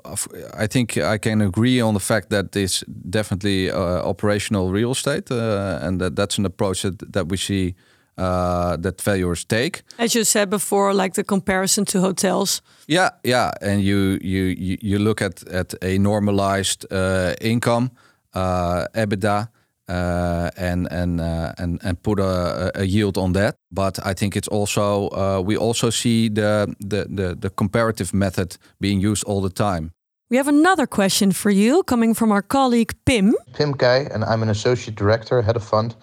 I 0.63 0.67
think 0.67 0.97
I 0.97 1.19
can 1.19 1.41
agree 1.41 1.79
on 1.81 1.93
the 1.93 1.99
fact 1.99 2.29
that 2.29 2.55
it's 2.55 2.83
definitely 3.09 3.69
uh, 3.69 4.09
operational 4.09 4.71
real 4.71 4.91
estate, 4.91 5.29
uh, 5.31 5.85
and 5.85 5.99
that 5.99 6.15
that's 6.15 6.39
an 6.39 6.45
approach 6.45 6.81
that, 6.81 7.13
that 7.13 7.29
we 7.29 7.37
see 7.37 7.75
uh, 8.17 8.77
that 8.77 9.01
valuers 9.01 9.45
take. 9.45 9.83
As 9.97 10.15
you 10.15 10.23
said 10.23 10.49
before, 10.49 10.93
like 10.93 11.13
the 11.13 11.23
comparison 11.23 11.85
to 11.85 11.99
hotels. 11.99 12.61
Yeah, 12.87 13.09
yeah, 13.23 13.51
and 13.61 13.81
you 13.81 14.19
you 14.21 14.77
you, 14.81 14.99
look 14.99 15.21
at 15.21 15.43
at 15.47 15.73
a 15.81 15.97
normalized 15.97 16.85
uh, 16.91 17.33
income, 17.41 17.91
uh, 18.33 18.85
EBITDA. 18.93 19.47
Uh, 19.89 20.49
and 20.57 20.87
and 20.91 21.19
uh, 21.19 21.51
and 21.57 21.79
and 21.83 22.01
put 22.01 22.19
a, 22.19 22.71
a 22.75 22.83
yield 22.83 23.17
on 23.17 23.33
that, 23.33 23.55
but 23.71 23.99
I 24.05 24.13
think 24.13 24.35
it's 24.35 24.47
also 24.47 25.09
uh, 25.09 25.41
we 25.43 25.57
also 25.57 25.89
see 25.89 26.29
the, 26.29 26.73
the 26.79 27.07
the 27.09 27.35
the 27.35 27.49
comparative 27.49 28.13
method 28.13 28.57
being 28.79 29.01
used 29.01 29.23
all 29.25 29.41
the 29.41 29.49
time. 29.49 29.91
We 30.29 30.37
have 30.37 30.47
another 30.47 30.87
question 30.87 31.33
for 31.33 31.51
you 31.51 31.83
coming 31.83 32.13
from 32.13 32.31
our 32.31 32.41
colleague 32.41 32.93
Pim. 33.05 33.35
Pim 33.53 33.73
Guy, 33.73 34.07
and 34.13 34.23
I'm 34.23 34.41
an 34.43 34.49
associate 34.49 34.95
director, 34.95 35.41
head 35.41 35.57
of 35.57 35.63
fund 35.63 35.95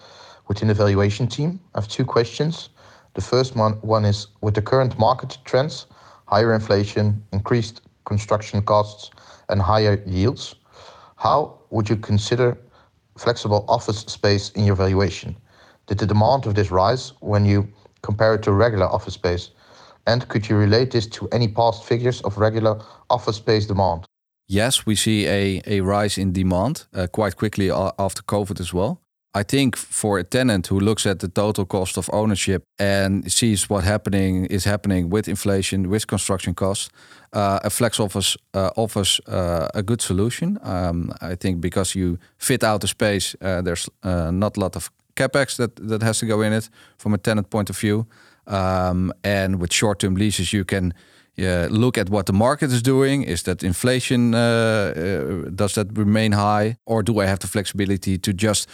within 0.47 0.67
the 0.67 0.75
valuation 0.75 1.27
team. 1.27 1.59
I 1.73 1.79
have 1.79 1.87
two 1.87 2.05
questions. 2.05 2.69
The 3.15 3.21
first 3.21 3.55
one, 3.55 3.73
one 3.81 4.05
is 4.05 4.27
with 4.41 4.53
the 4.53 4.61
current 4.61 4.99
market 4.99 5.37
trends, 5.45 5.87
higher 6.27 6.53
inflation, 6.53 7.23
increased 7.31 7.81
construction 8.05 8.61
costs, 8.61 9.09
and 9.49 9.61
higher 9.61 10.03
yields, 10.05 10.55
how 11.15 11.59
would 11.71 11.89
you 11.89 11.95
consider 11.95 12.57
flexible 13.19 13.65
office 13.67 13.99
space 14.01 14.51
in 14.51 14.63
your 14.65 14.75
valuation? 14.75 15.35
Did 15.87 15.97
the 15.97 16.05
demand 16.05 16.45
of 16.45 16.55
this 16.55 16.71
rise 16.71 17.13
when 17.19 17.45
you 17.45 17.67
compare 18.01 18.35
it 18.35 18.43
to 18.43 18.51
regular 18.51 18.85
office 18.85 19.13
space? 19.13 19.51
And 20.07 20.27
could 20.27 20.49
you 20.49 20.55
relate 20.57 20.91
this 20.91 21.07
to 21.07 21.27
any 21.31 21.47
past 21.47 21.83
figures 21.83 22.21
of 22.21 22.37
regular 22.37 22.81
office 23.09 23.37
space 23.37 23.65
demand? 23.65 24.05
yes, 24.49 24.85
we 24.85 24.95
see 24.95 25.27
a, 25.27 25.61
a 25.65 25.79
rise 25.79 26.17
in 26.17 26.33
demand 26.33 26.87
uh, 26.93 27.07
quite 27.07 27.37
quickly 27.37 27.71
after 27.71 28.21
COVID 28.23 28.59
as 28.59 28.73
well. 28.73 29.01
I 29.39 29.43
think 29.43 29.77
for 29.77 30.19
a 30.19 30.23
tenant 30.23 30.67
who 30.67 30.79
looks 30.79 31.05
at 31.05 31.19
the 31.19 31.29
total 31.29 31.65
cost 31.65 31.97
of 31.97 32.09
ownership 32.11 32.63
and 32.77 33.31
sees 33.31 33.69
what 33.69 33.83
happening 33.83 34.45
is 34.49 34.65
happening 34.65 35.09
with 35.09 35.27
inflation, 35.27 35.89
with 35.89 36.07
construction 36.07 36.53
costs, 36.53 36.89
uh, 37.33 37.59
a 37.63 37.69
flex 37.69 37.99
office 37.99 38.37
uh, 38.53 38.69
offers 38.75 39.21
uh, 39.27 39.67
a 39.73 39.81
good 39.81 40.01
solution. 40.01 40.57
Um, 40.63 41.11
I 41.21 41.35
think 41.35 41.61
because 41.61 41.95
you 41.95 42.17
fit 42.37 42.63
out 42.63 42.81
the 42.81 42.87
space, 42.87 43.35
uh, 43.41 43.61
there's 43.61 43.89
uh, 44.03 44.31
not 44.31 44.57
a 44.57 44.59
lot 44.59 44.75
of 44.75 44.91
capex 45.15 45.55
that 45.55 45.75
that 45.89 46.01
has 46.01 46.19
to 46.19 46.25
go 46.25 46.41
in 46.41 46.53
it 46.53 46.69
from 46.97 47.13
a 47.13 47.17
tenant 47.17 47.49
point 47.49 47.69
of 47.69 47.79
view. 47.79 48.05
Um, 48.45 49.13
and 49.23 49.59
with 49.61 49.73
short-term 49.73 50.15
leases, 50.15 50.51
you 50.51 50.65
can 50.65 50.93
yeah, 51.39 51.67
look 51.69 51.97
at 51.97 52.09
what 52.09 52.25
the 52.25 52.33
market 52.33 52.71
is 52.71 52.81
doing. 52.81 53.23
Is 53.23 53.43
that 53.43 53.63
inflation? 53.63 54.33
Uh, 54.33 54.37
uh, 54.37 55.49
does 55.55 55.73
that 55.73 55.87
remain 55.97 56.33
high, 56.33 56.75
or 56.85 57.03
do 57.03 57.21
I 57.21 57.25
have 57.25 57.39
the 57.39 57.47
flexibility 57.47 58.17
to 58.17 58.33
just 58.33 58.67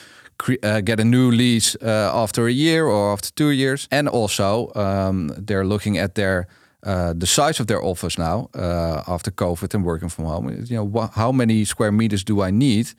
uh, 0.64 0.82
get 0.82 1.00
a 1.00 1.04
new 1.04 1.32
lease 1.32 1.78
uh, 1.82 2.12
after 2.14 2.48
a 2.48 2.52
year 2.52 2.86
or 2.86 3.14
after 3.14 3.32
two 3.32 3.52
years? 3.52 3.88
And 3.92 4.10
also, 4.10 4.72
um, 4.76 5.32
they're 5.38 5.66
looking 5.66 5.98
at 6.00 6.16
their 6.16 6.48
uh, 6.84 7.14
the 7.14 7.26
size 7.26 7.60
of 7.60 7.66
their 7.68 7.84
office 7.84 8.18
now 8.18 8.50
uh, 8.54 9.02
after 9.08 9.32
COVID 9.32 9.74
and 9.74 9.84
working 9.84 10.10
from 10.10 10.26
home. 10.26 10.50
You 10.70 10.78
know, 10.78 11.10
how 11.16 11.32
many 11.32 11.66
square 11.66 11.92
meters 11.92 12.24
do 12.24 12.42
I 12.42 12.52
need? 12.52 12.94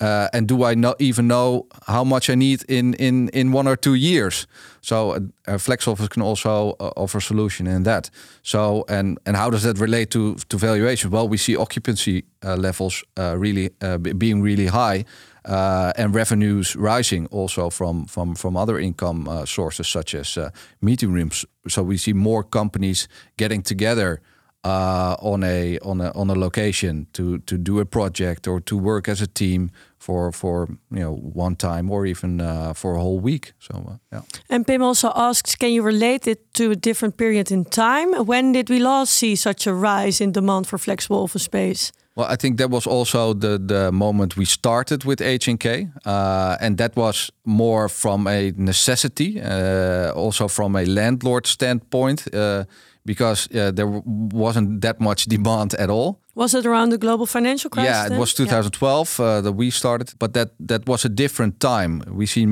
Uh, 0.00 0.28
and 0.32 0.46
do 0.46 0.64
I 0.64 0.74
not 0.74 1.00
even 1.00 1.26
know 1.26 1.66
how 1.86 2.04
much 2.04 2.28
I 2.30 2.34
need 2.34 2.62
in 2.68 2.94
in 2.94 3.28
in 3.32 3.52
one 3.54 3.70
or 3.70 3.76
two 3.76 3.94
years? 3.94 4.46
So 4.80 5.14
a, 5.14 5.54
a 5.54 5.58
flex 5.58 5.88
office 5.88 6.08
can 6.08 6.22
also 6.22 6.74
uh, 6.80 6.90
offer 6.96 7.20
solution 7.20 7.66
in 7.66 7.82
that. 7.82 8.10
So 8.42 8.84
and 8.88 9.18
and 9.24 9.36
how 9.36 9.50
does 9.50 9.62
that 9.62 9.78
relate 9.78 10.06
to 10.06 10.34
to 10.48 10.58
valuation? 10.58 11.10
Well, 11.10 11.28
we 11.28 11.38
see 11.38 11.56
occupancy 11.56 12.24
uh, 12.44 12.56
levels 12.56 13.04
uh, 13.18 13.36
really 13.38 13.70
uh, 13.82 13.98
be- 13.98 14.12
being 14.12 14.44
really 14.44 14.66
high. 14.66 15.04
Uh, 15.48 15.92
and 15.96 16.14
revenues 16.14 16.74
rising 16.74 17.28
also 17.30 17.70
from 17.70 18.06
from 18.06 18.34
from 18.34 18.56
other 18.56 18.80
income 18.80 19.30
uh, 19.30 19.44
sources 19.46 19.86
such 19.86 20.14
as 20.14 20.36
uh, 20.36 20.50
meeting 20.80 21.14
rooms. 21.14 21.46
So 21.68 21.84
we 21.84 21.98
see 21.98 22.14
more 22.14 22.42
companies 22.48 23.08
getting 23.36 23.62
together 23.62 24.20
uh, 24.66 25.16
on 25.20 25.44
a 25.44 25.78
on 25.78 26.00
a 26.00 26.10
on 26.14 26.30
a 26.30 26.34
location 26.34 27.06
to 27.12 27.38
to 27.38 27.56
do 27.56 27.80
a 27.80 27.84
project 27.84 28.46
or 28.46 28.60
to 28.60 28.76
work 28.76 29.08
as 29.08 29.20
a 29.20 29.26
team 29.26 29.70
for 29.98 30.32
for 30.32 30.68
you 30.90 31.00
know 31.00 31.14
one 31.34 31.56
time 31.56 31.90
or 31.90 32.06
even 32.06 32.40
uh, 32.40 32.72
for 32.74 32.94
a 32.94 33.00
whole 33.00 33.20
week. 33.20 33.52
So 33.58 33.74
uh, 33.74 33.96
yeah. 34.12 34.22
And 34.48 34.66
Pim 34.66 34.82
also 34.82 35.10
asks, 35.14 35.56
can 35.56 35.70
you 35.70 35.84
relate 35.84 36.30
it 36.30 36.38
to 36.54 36.70
a 36.70 36.76
different 36.76 37.16
period 37.16 37.50
in 37.50 37.64
time? 37.64 38.26
When 38.26 38.52
did 38.52 38.68
we 38.68 38.78
last 38.78 39.12
see 39.12 39.36
such 39.36 39.66
a 39.66 39.72
rise 39.72 40.24
in 40.24 40.32
demand 40.32 40.66
for 40.66 40.78
flexible 40.78 41.22
office 41.22 41.44
space? 41.44 41.92
Well, 42.16 42.32
I 42.32 42.36
think 42.36 42.56
that 42.58 42.70
was 42.70 42.86
also 42.86 43.34
the 43.34 43.58
the 43.66 43.90
moment 43.92 44.36
we 44.36 44.46
started 44.46 45.04
with 45.04 45.20
HNK, 45.20 45.90
uh, 46.06 46.56
and 46.60 46.76
that 46.76 46.96
was 46.96 47.30
more 47.42 47.88
from 47.88 48.26
a 48.26 48.52
necessity, 48.56 49.40
uh, 49.40 50.12
also 50.14 50.48
from 50.48 50.76
a 50.76 50.84
landlord 50.84 51.46
standpoint, 51.46 52.34
uh, 52.34 52.64
because 53.06 53.48
uh, 53.54 53.70
there 53.72 53.86
w- 53.86 54.02
wasn't 54.32 54.80
that 54.80 55.00
much 55.00 55.24
demand 55.26 55.74
at 55.74 55.88
all. 55.88 56.20
Was 56.34 56.54
it 56.54 56.66
around 56.66 56.90
the 56.90 56.98
global 56.98 57.26
financial 57.26 57.70
crisis? 57.70 57.90
Yeah, 57.90 58.06
it 58.06 58.10
then? 58.10 58.18
was 58.18 58.34
2012 58.34 59.20
uh, 59.20 59.40
that 59.40 59.52
we 59.52 59.70
started, 59.70 60.12
but 60.18 60.32
that 60.32 60.50
that 60.68 60.86
was 60.86 61.04
a 61.04 61.08
different 61.08 61.58
time. 61.60 62.02
We 62.10 62.26
see 62.26 62.46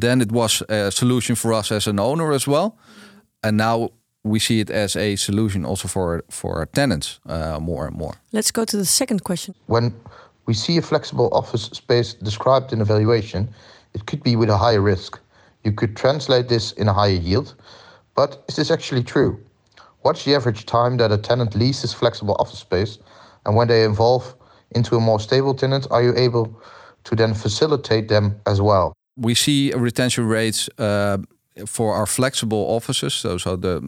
then 0.00 0.20
it 0.20 0.32
was 0.32 0.62
a 0.68 0.90
solution 0.90 1.36
for 1.36 1.52
us 1.52 1.70
as 1.70 1.86
an 1.86 1.98
owner 1.98 2.32
as 2.32 2.46
well, 2.46 2.78
and 3.42 3.56
now 3.56 3.90
we 4.22 4.38
see 4.38 4.60
it 4.60 4.70
as 4.70 4.96
a 4.96 5.16
solution 5.16 5.64
also 5.64 5.88
for 5.88 6.22
for 6.30 6.56
our 6.56 6.66
tenants 6.66 7.20
uh, 7.26 7.58
more 7.60 7.86
and 7.86 7.96
more. 7.96 8.14
Let's 8.30 8.52
go 8.52 8.64
to 8.64 8.76
the 8.76 8.86
second 8.86 9.20
question. 9.22 9.54
When 9.66 9.92
we 10.46 10.54
see 10.54 10.78
a 10.78 10.82
flexible 10.82 11.28
office 11.32 11.70
space 11.72 12.14
described 12.22 12.72
in 12.72 12.80
a 12.80 12.84
valuation, 12.84 13.48
it 13.94 14.06
could 14.06 14.22
be 14.22 14.36
with 14.36 14.50
a 14.50 14.56
higher 14.56 14.80
risk. 14.80 15.18
You 15.64 15.72
could 15.72 15.96
translate 15.96 16.48
this 16.48 16.72
in 16.72 16.88
a 16.88 16.92
higher 16.92 17.20
yield, 17.20 17.54
but 18.14 18.44
is 18.48 18.56
this 18.56 18.70
actually 18.70 19.04
true? 19.04 19.38
What's 20.02 20.24
the 20.24 20.34
average 20.34 20.66
time 20.66 20.96
that 20.98 21.12
a 21.12 21.18
tenant 21.18 21.54
leases 21.54 21.94
flexible 21.94 22.36
office 22.38 22.58
space? 22.58 22.98
And 23.44 23.56
when 23.56 23.68
they 23.68 23.84
evolve 23.84 24.34
into 24.70 24.96
a 24.96 25.00
more 25.00 25.20
stable 25.20 25.54
tenant, 25.54 25.86
are 25.90 26.02
you 26.02 26.14
able 26.16 26.60
to 27.04 27.16
then 27.16 27.34
facilitate 27.34 28.08
them 28.08 28.40
as 28.46 28.60
well? 28.60 28.92
We 29.16 29.34
see 29.34 29.72
retention 29.72 30.26
rates 30.26 30.68
uh, 30.78 31.18
for 31.66 31.94
our 31.94 32.06
flexible 32.06 32.64
offices, 32.76 33.14
so 33.14 33.38
so 33.38 33.56
the 33.56 33.80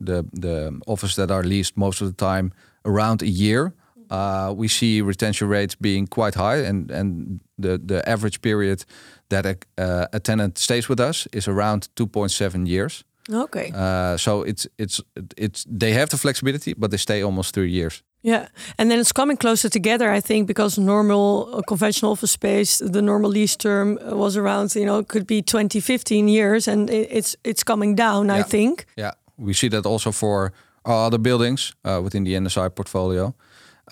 the 0.00 0.24
the 0.32 0.80
offices 0.86 1.16
that 1.16 1.30
are 1.30 1.44
leased 1.44 1.76
most 1.76 2.02
of 2.02 2.08
the 2.08 2.24
time 2.26 2.52
around 2.84 3.22
a 3.22 3.28
year 3.28 3.72
Uh, 4.10 4.54
we 4.56 4.68
see 4.68 5.00
retention 5.00 5.48
rates 5.48 5.74
being 5.74 6.06
quite 6.06 6.34
high, 6.34 6.58
and 6.58 6.90
and 6.90 7.40
the 7.58 7.78
the 7.78 8.08
average 8.08 8.40
period 8.40 8.84
that 9.28 9.46
a, 9.46 9.56
uh, 9.78 10.06
a 10.12 10.20
tenant 10.20 10.58
stays 10.58 10.88
with 10.88 11.00
us 11.00 11.26
is 11.32 11.48
around 11.48 11.88
2.7 11.96 12.68
years. 12.68 13.04
Okay. 13.32 13.72
Uh, 13.74 14.16
so 14.16 14.42
it's 14.42 14.66
it's 14.78 15.00
it's 15.36 15.64
they 15.78 15.92
have 15.92 16.06
the 16.08 16.16
flexibility, 16.16 16.74
but 16.76 16.90
they 16.90 16.98
stay 16.98 17.24
almost 17.24 17.54
three 17.54 17.70
years. 17.70 18.02
Yeah, 18.22 18.48
and 18.78 18.90
then 18.90 18.98
it's 18.98 19.12
coming 19.12 19.36
closer 19.36 19.68
together, 19.68 20.16
I 20.16 20.20
think, 20.20 20.46
because 20.48 20.80
normal 20.80 21.48
uh, 21.52 21.62
conventional 21.68 22.12
office 22.12 22.32
space, 22.32 22.78
the 22.92 23.00
normal 23.00 23.30
lease 23.30 23.56
term 23.56 23.98
uh, 23.98 24.16
was 24.16 24.36
around, 24.36 24.74
you 24.74 24.84
know, 24.84 25.04
could 25.04 25.26
be 25.26 25.42
20, 25.42 25.80
15 25.80 26.28
years, 26.28 26.68
and 26.68 26.90
it, 26.90 27.08
it's 27.10 27.36
it's 27.44 27.62
coming 27.64 27.94
down, 27.96 28.26
Yeah. 28.26 28.40
I 28.40 28.48
think. 28.48 28.84
Yeah, 28.96 29.12
we 29.36 29.52
see 29.54 29.68
that 29.70 29.86
also 29.86 30.12
for 30.12 30.52
our 30.84 31.06
other 31.06 31.18
buildings 31.18 31.74
uh, 31.84 32.00
within 32.02 32.24
the 32.24 32.34
NSI 32.36 32.68
portfolio, 32.74 33.34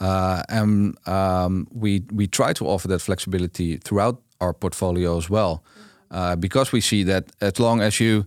uh, 0.00 0.42
and 0.48 0.96
um, 1.06 1.66
we 1.72 2.02
we 2.12 2.26
try 2.26 2.52
to 2.54 2.66
offer 2.66 2.88
that 2.88 3.02
flexibility 3.02 3.78
throughout 3.78 4.20
our 4.40 4.52
portfolio 4.52 5.16
as 5.16 5.28
well, 5.30 5.62
uh, 6.10 6.34
because 6.36 6.72
we 6.72 6.80
see 6.80 7.04
that 7.04 7.24
as 7.40 7.58
long 7.58 7.80
as 7.82 7.98
you 8.00 8.24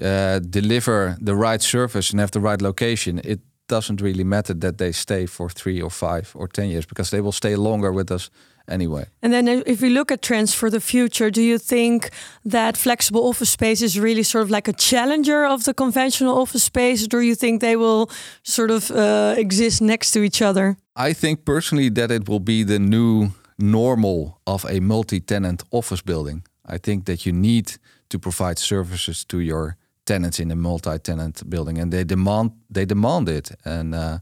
uh, 0.00 0.40
deliver 0.40 1.16
the 1.20 1.34
right 1.34 1.62
service 1.62 2.10
and 2.10 2.20
have 2.20 2.30
the 2.30 2.40
right 2.40 2.60
location, 2.60 3.20
it 3.24 3.40
doesn't 3.66 4.00
really 4.00 4.24
matter 4.24 4.54
that 4.54 4.76
they 4.76 4.92
stay 4.92 5.26
for 5.26 5.48
three 5.48 5.80
or 5.80 5.90
five 5.90 6.32
or 6.34 6.48
ten 6.48 6.68
years 6.68 6.86
because 6.86 7.10
they 7.10 7.20
will 7.20 7.32
stay 7.32 7.56
longer 7.56 7.92
with 7.92 8.10
us 8.10 8.30
anyway. 8.68 9.06
And 9.22 9.32
then 9.32 9.48
if 9.66 9.80
we 9.80 9.88
look 9.88 10.10
at 10.10 10.20
trends 10.20 10.54
for 10.54 10.70
the 10.70 10.80
future, 10.80 11.30
do 11.30 11.40
you 11.40 11.58
think 11.58 12.10
that 12.44 12.76
flexible 12.76 13.26
office 13.26 13.50
space 13.50 13.82
is 13.82 13.98
really 13.98 14.22
sort 14.22 14.44
of 14.44 14.50
like 14.50 14.68
a 14.68 14.72
challenger 14.72 15.46
of 15.46 15.64
the 15.64 15.74
conventional 15.74 16.40
office 16.40 16.64
space, 16.64 17.04
or 17.04 17.08
do 17.08 17.20
you 17.20 17.34
think 17.34 17.60
they 17.60 17.76
will 17.76 18.10
sort 18.42 18.70
of 18.70 18.90
uh, 18.90 19.34
exist 19.36 19.80
next 19.80 20.12
to 20.12 20.22
each 20.22 20.42
other? 20.42 20.76
I 20.96 21.14
think 21.14 21.44
personally 21.44 21.90
that 21.90 22.10
it 22.10 22.28
will 22.28 22.40
be 22.40 22.64
the 22.64 22.78
new 22.78 23.30
normal 23.58 24.40
of 24.44 24.64
a 24.64 24.80
multi-tenant 24.80 25.62
office 25.70 26.02
building. 26.02 26.42
I 26.66 26.78
think 26.78 27.04
that 27.04 27.24
you 27.24 27.32
need 27.32 27.78
to 28.08 28.18
provide 28.18 28.58
services 28.58 29.24
to 29.24 29.38
your 29.38 29.76
tenants 30.04 30.38
in 30.38 30.50
a 30.50 30.56
multi-tenant 30.56 31.42
building, 31.48 31.78
and 31.78 31.92
they 31.92 32.04
demand 32.04 32.50
they 32.70 32.86
demand 32.86 33.28
it. 33.28 33.50
And 33.64 33.94
uh, 33.94 34.18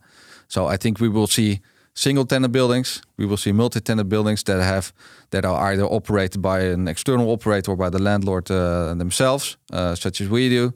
so 0.49 0.67
I 0.67 0.77
think 0.77 1.01
we 1.01 1.09
will 1.09 1.27
see 1.27 1.61
single-tenant 1.95 2.53
buildings. 2.53 3.03
We 3.17 3.27
will 3.27 3.37
see 3.37 3.53
multi-tenant 3.53 4.09
buildings 4.09 4.43
that 4.45 4.63
have 4.63 4.93
that 5.31 5.45
are 5.45 5.73
either 5.73 5.85
operated 5.85 6.41
by 6.41 6.61
an 6.73 6.89
external 6.89 7.31
operator 7.31 7.73
or 7.73 7.77
by 7.77 7.91
the 7.91 8.03
landlord 8.03 8.51
uh, 8.51 8.95
themselves, 8.95 9.57
uh, 9.73 9.95
such 9.95 10.21
as 10.21 10.29
we 10.29 10.49
do. 10.49 10.73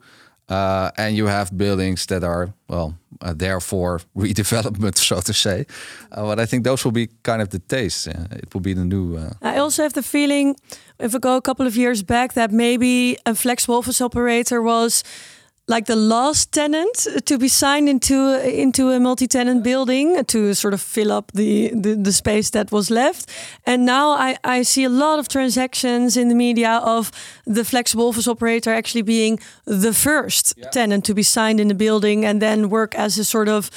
Uh, 0.49 0.91
and 0.97 1.17
you 1.17 1.27
have 1.27 1.51
buildings 1.57 2.07
that 2.07 2.23
are 2.23 2.55
well, 2.69 2.95
uh, 3.21 3.35
there 3.35 3.61
for 3.61 4.01
redevelopment, 4.17 4.97
so 4.97 5.21
to 5.21 5.33
say. 5.33 5.67
Uh, 6.13 6.23
but 6.23 6.39
I 6.39 6.47
think 6.47 6.65
those 6.65 6.85
will 6.85 6.93
be 6.93 7.09
kind 7.23 7.43
of 7.43 7.49
the 7.49 7.59
taste. 7.59 8.07
It 8.07 8.55
will 8.55 8.61
be 8.61 8.75
the 8.75 8.85
new. 8.85 9.17
Uh, 9.17 9.33
I 9.43 9.59
also 9.59 9.83
have 9.83 9.93
the 9.93 10.03
feeling, 10.03 10.57
if 10.99 11.15
I 11.15 11.19
go 11.19 11.37
a 11.37 11.43
couple 11.43 11.67
of 11.67 11.77
years 11.77 12.03
back, 12.03 12.35
that 12.35 12.53
maybe 12.53 13.17
a 13.27 13.35
flexible 13.35 13.77
office 13.77 14.01
operator 14.01 14.63
was 14.63 15.03
like 15.69 15.87
the 15.87 15.97
last 15.97 16.53
tenant 16.53 17.09
to 17.25 17.39
be 17.39 17.49
signed 17.49 17.89
into 17.89 18.17
into 18.49 18.91
a 18.91 19.01
multi-tenant 19.01 19.65
building 19.65 20.25
to 20.25 20.55
sort 20.55 20.75
of 20.75 20.81
fill 20.81 21.11
up 21.11 21.33
the, 21.33 21.71
the, 21.75 21.95
the 21.95 22.13
space 22.13 22.51
that 22.51 22.71
was 22.71 22.91
left. 22.91 23.29
And 23.65 23.85
now 23.85 24.11
I, 24.11 24.37
I 24.45 24.63
see 24.63 24.85
a 24.85 24.89
lot 24.89 25.19
of 25.19 25.29
transactions 25.29 26.17
in 26.17 26.29
the 26.29 26.35
media 26.35 26.81
of 26.85 27.11
the 27.45 27.65
flexible 27.65 28.09
office 28.09 28.29
operator 28.29 28.73
actually 28.73 29.03
being 29.03 29.41
the 29.65 29.93
first 29.93 30.55
tenant 30.73 31.05
to 31.07 31.15
be 31.15 31.23
signed 31.23 31.61
in 31.61 31.69
the 31.69 31.75
building 31.75 32.25
and 32.25 32.41
then 32.41 32.69
work 32.71 32.95
as 32.95 33.19
a 33.19 33.25
sort 33.25 33.49
of 33.49 33.71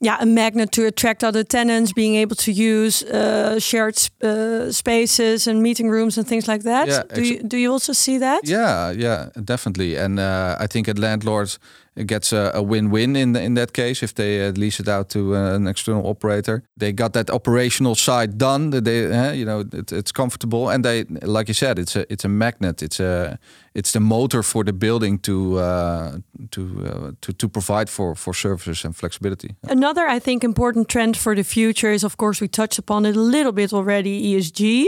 yeah, 0.00 0.16
a 0.20 0.26
magnet 0.26 0.70
to 0.72 0.86
attract 0.86 1.24
other 1.24 1.42
tenants, 1.44 1.92
being 1.92 2.14
able 2.14 2.36
to 2.36 2.52
use 2.52 3.02
uh, 3.02 3.58
shared 3.58 3.98
uh, 4.22 4.70
spaces 4.70 5.46
and 5.46 5.62
meeting 5.62 5.90
rooms 5.90 6.16
and 6.18 6.26
things 6.26 6.46
like 6.46 6.62
that. 6.62 6.88
Yeah, 6.88 7.02
do 7.14 7.22
you 7.22 7.42
do 7.42 7.56
you 7.56 7.72
also 7.72 7.92
see 7.92 8.18
that? 8.18 8.40
yeah, 8.44 8.90
yeah, 8.90 9.30
definitely. 9.44 9.96
And 9.96 10.18
uh, 10.18 10.56
I 10.60 10.66
think 10.66 10.88
a 10.88 10.92
landlord 10.92 11.58
gets 12.06 12.32
a, 12.32 12.50
a 12.54 12.62
win-win 12.62 13.16
in 13.16 13.36
in 13.36 13.54
that 13.54 13.72
case 13.72 14.02
if 14.02 14.12
they 14.12 14.46
uh, 14.46 14.52
lease 14.52 14.80
it 14.80 14.88
out 14.88 15.08
to 15.08 15.34
uh, 15.34 15.54
an 15.54 15.66
external 15.66 16.06
operator. 16.06 16.62
They 16.76 16.92
got 16.92 17.12
that 17.12 17.30
operational 17.30 17.94
side 17.94 18.38
done. 18.38 18.70
They, 18.70 19.06
uh, 19.06 19.32
you 19.32 19.44
know, 19.44 19.64
it, 19.72 19.92
it's 19.92 20.12
comfortable, 20.12 20.68
and 20.68 20.84
they, 20.84 21.04
like 21.22 21.48
you 21.48 21.54
said, 21.54 21.78
it's 21.78 21.96
a 21.96 22.04
it's 22.12 22.24
a 22.24 22.28
magnet. 22.28 22.82
It's 22.82 23.00
a 23.00 23.38
it's 23.74 23.92
the 23.92 24.00
motor 24.00 24.42
for 24.42 24.64
the 24.64 24.72
building 24.72 25.18
to 25.20 25.58
uh, 25.58 26.18
to 26.50 26.60
uh, 26.60 27.10
to 27.20 27.32
to 27.32 27.48
provide 27.48 27.88
for 27.88 28.14
for 28.14 28.34
services 28.34 28.84
and 28.84 28.94
flexibility. 28.94 29.48
Another, 29.62 30.16
I 30.16 30.20
think, 30.20 30.44
important 30.44 30.88
trend 30.88 31.16
for 31.16 31.34
the 31.34 31.44
future 31.44 31.92
is, 31.92 32.04
of 32.04 32.16
course, 32.16 32.40
we 32.40 32.48
touched 32.48 32.78
upon 32.78 33.06
it 33.06 33.16
a 33.16 33.20
little 33.20 33.52
bit 33.52 33.72
already 33.72 34.34
ESG. 34.34 34.86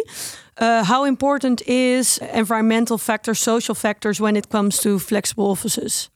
Uh, 0.56 0.84
how 0.84 1.04
important 1.04 1.62
is 1.66 2.18
environmental 2.34 2.98
factors, 2.98 3.38
social 3.38 3.74
factors 3.74 4.20
when 4.20 4.36
it 4.36 4.48
comes 4.48 4.78
to 4.80 4.98
flexible 4.98 5.50
offices? 5.50 6.10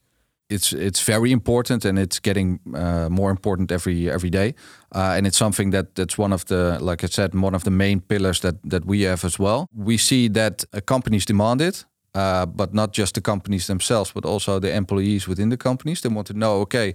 It's 0.49 0.73
it's 0.73 1.03
very 1.03 1.31
important 1.31 1.85
and 1.85 1.99
it's 1.99 2.21
getting 2.21 2.61
uh, 2.75 3.09
more 3.09 3.31
important 3.31 3.73
every 3.73 4.11
every 4.11 4.31
day. 4.31 4.55
Uh, 4.95 5.17
and 5.17 5.27
it's 5.27 5.39
something 5.39 5.71
that 5.71 5.95
that's 5.95 6.19
one 6.19 6.35
of 6.35 6.45
the 6.45 6.79
like 6.81 7.05
I 7.05 7.09
said 7.09 7.35
one 7.35 7.57
of 7.57 7.63
the 7.63 7.71
main 7.71 8.01
pillars 8.01 8.41
that 8.41 8.55
that 8.71 8.85
we 8.85 9.07
have 9.07 9.25
as 9.25 9.39
well. 9.39 9.67
We 9.73 9.97
see 9.97 10.29
that 10.29 10.65
uh, 10.73 10.81
companies 10.85 11.25
demand 11.25 11.61
it 11.61 11.87
uh, 12.15 12.47
but 12.47 12.75
not 12.75 12.97
just 12.97 13.15
the 13.15 13.21
companies 13.21 13.67
themselves 13.67 14.13
but 14.13 14.25
also 14.25 14.61
the 14.61 14.75
employees 14.75 15.27
within 15.27 15.49
the 15.49 15.57
companies. 15.57 16.01
They 16.01 16.15
want 16.15 16.27
to 16.27 16.35
know 16.35 16.61
okay 16.61 16.95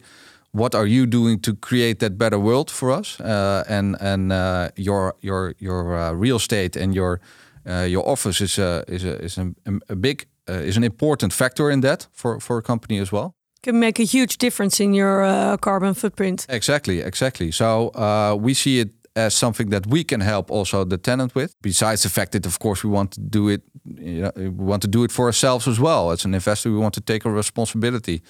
what 0.51 0.73
are 0.73 0.88
you 0.88 1.05
doing 1.05 1.41
to 1.41 1.55
create 1.55 1.99
that 1.99 2.17
better 2.17 2.39
world 2.39 2.71
for 2.71 2.91
us? 2.91 3.19
Uh, 3.19 3.63
and 3.67 3.95
and 3.99 4.31
uh, 4.31 4.69
your 4.75 5.13
your 5.21 5.53
your 5.57 6.15
real 6.15 6.35
estate 6.35 6.79
and 6.79 6.95
your 6.95 7.19
your 7.65 8.07
office 8.07 8.43
is 8.43 8.57
a 8.57 8.83
is 8.88 9.03
a 9.03 9.23
is 9.23 9.38
a, 9.38 9.53
a 9.89 9.95
big 9.95 10.25
is 10.47 10.77
an 10.77 10.83
important 10.83 11.33
factor 11.33 11.69
in 11.69 11.81
that 11.81 12.07
for 12.12 12.39
for 12.39 12.57
a 12.57 12.62
company 12.62 13.01
as 13.01 13.12
well 13.12 13.38
can 13.61 13.79
make 13.79 13.99
a 13.99 14.05
huge 14.05 14.37
difference 14.37 14.79
in 14.79 14.93
your 14.93 15.23
uh, 15.23 15.57
carbon 15.57 15.93
footprint. 15.93 16.45
Exactly, 16.49 17.01
exactly. 17.01 17.51
So 17.51 17.89
uh, 17.89 18.35
we 18.39 18.53
see 18.53 18.79
it 18.79 18.89
as 19.15 19.33
something 19.33 19.69
that 19.69 19.87
we 19.87 20.03
can 20.03 20.21
help 20.21 20.51
also 20.51 20.85
the 20.85 20.97
tenant 20.97 21.33
with. 21.35 21.55
Besides 21.61 22.03
the 22.03 22.09
fact 22.09 22.31
that, 22.31 22.45
of 22.45 22.59
course, 22.59 22.83
we 22.83 22.89
want 22.89 23.11
to 23.11 23.21
do 23.21 23.49
it, 23.49 23.61
you 23.83 24.21
know, 24.21 24.31
we 24.35 24.49
want 24.49 24.81
to 24.81 24.87
do 24.87 25.03
it 25.03 25.11
for 25.11 25.25
ourselves 25.25 25.67
as 25.67 25.79
well. 25.79 26.11
As 26.11 26.25
an 26.25 26.33
investor, 26.33 26.71
we 26.71 26.77
want 26.77 26.93
to 26.93 27.01
take 27.01 27.25
a 27.25 27.31
responsibility. 27.31 28.21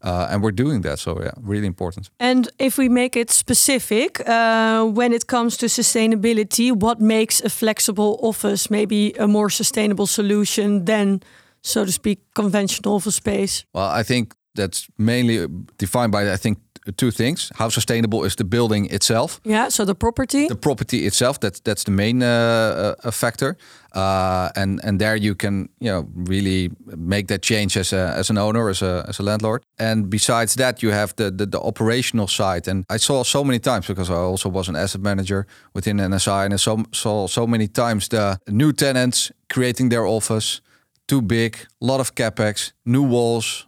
Uh, 0.00 0.28
and 0.30 0.42
we're 0.42 0.52
doing 0.54 0.82
that. 0.82 0.98
So 0.98 1.20
yeah, 1.20 1.32
really 1.40 1.66
important. 1.66 2.10
And 2.20 2.48
if 2.58 2.78
we 2.78 2.88
make 2.88 3.16
it 3.16 3.30
specific, 3.30 4.20
uh, 4.28 4.84
when 4.84 5.12
it 5.12 5.26
comes 5.26 5.56
to 5.56 5.66
sustainability, 5.66 6.70
what 6.72 7.00
makes 7.00 7.40
a 7.40 7.48
flexible 7.48 8.18
office 8.22 8.70
maybe 8.70 9.12
a 9.18 9.26
more 9.26 9.50
sustainable 9.50 10.06
solution 10.06 10.84
than, 10.84 11.20
so 11.62 11.84
to 11.84 11.90
speak, 11.90 12.20
conventional 12.34 12.94
office 12.94 13.16
space? 13.16 13.64
Well, 13.74 13.88
I 13.88 14.04
think 14.04 14.34
that's 14.58 14.88
mainly 14.96 15.46
defined 15.78 16.12
by 16.12 16.32
I 16.32 16.36
think 16.36 16.58
two 16.96 17.10
things: 17.10 17.50
how 17.54 17.70
sustainable 17.70 18.24
is 18.24 18.34
the 18.34 18.44
building 18.44 18.86
itself? 18.90 19.40
Yeah, 19.44 19.70
so 19.70 19.84
the 19.84 19.94
property. 19.94 20.48
The 20.48 20.56
property 20.56 21.06
itself. 21.06 21.38
That's 21.38 21.60
that's 21.60 21.84
the 21.84 21.90
main 21.90 22.22
uh, 22.22 22.94
uh, 23.04 23.10
factor, 23.10 23.56
uh, 23.94 24.48
and 24.54 24.80
and 24.84 24.98
there 24.98 25.16
you 25.16 25.34
can 25.34 25.68
you 25.78 25.90
know 25.90 26.06
really 26.28 26.70
make 26.96 27.26
that 27.26 27.42
change 27.42 27.80
as 27.80 27.92
a 27.92 28.14
as 28.18 28.30
an 28.30 28.38
owner 28.38 28.68
as 28.68 28.82
a 28.82 29.04
as 29.08 29.20
a 29.20 29.22
landlord. 29.22 29.62
And 29.78 30.10
besides 30.10 30.54
that, 30.54 30.82
you 30.82 30.92
have 30.92 31.14
the 31.14 31.30
the, 31.30 31.46
the 31.46 31.60
operational 31.60 32.26
side. 32.26 32.70
And 32.70 32.84
I 32.94 32.98
saw 32.98 33.24
so 33.24 33.44
many 33.44 33.58
times 33.58 33.86
because 33.86 34.10
I 34.10 34.16
also 34.16 34.48
was 34.48 34.68
an 34.68 34.76
asset 34.76 35.00
manager 35.00 35.46
within 35.74 35.98
NSI, 35.98 36.44
and 36.44 36.54
I 36.54 36.58
saw 36.58 36.76
saw 36.92 37.28
so 37.28 37.46
many 37.46 37.68
times 37.68 38.08
the 38.08 38.38
new 38.46 38.72
tenants 38.72 39.32
creating 39.48 39.90
their 39.90 40.06
office 40.06 40.60
too 41.08 41.22
big, 41.22 41.56
a 41.80 41.84
lot 41.84 42.00
of 42.00 42.14
capex, 42.14 42.72
new 42.84 43.02
walls, 43.02 43.66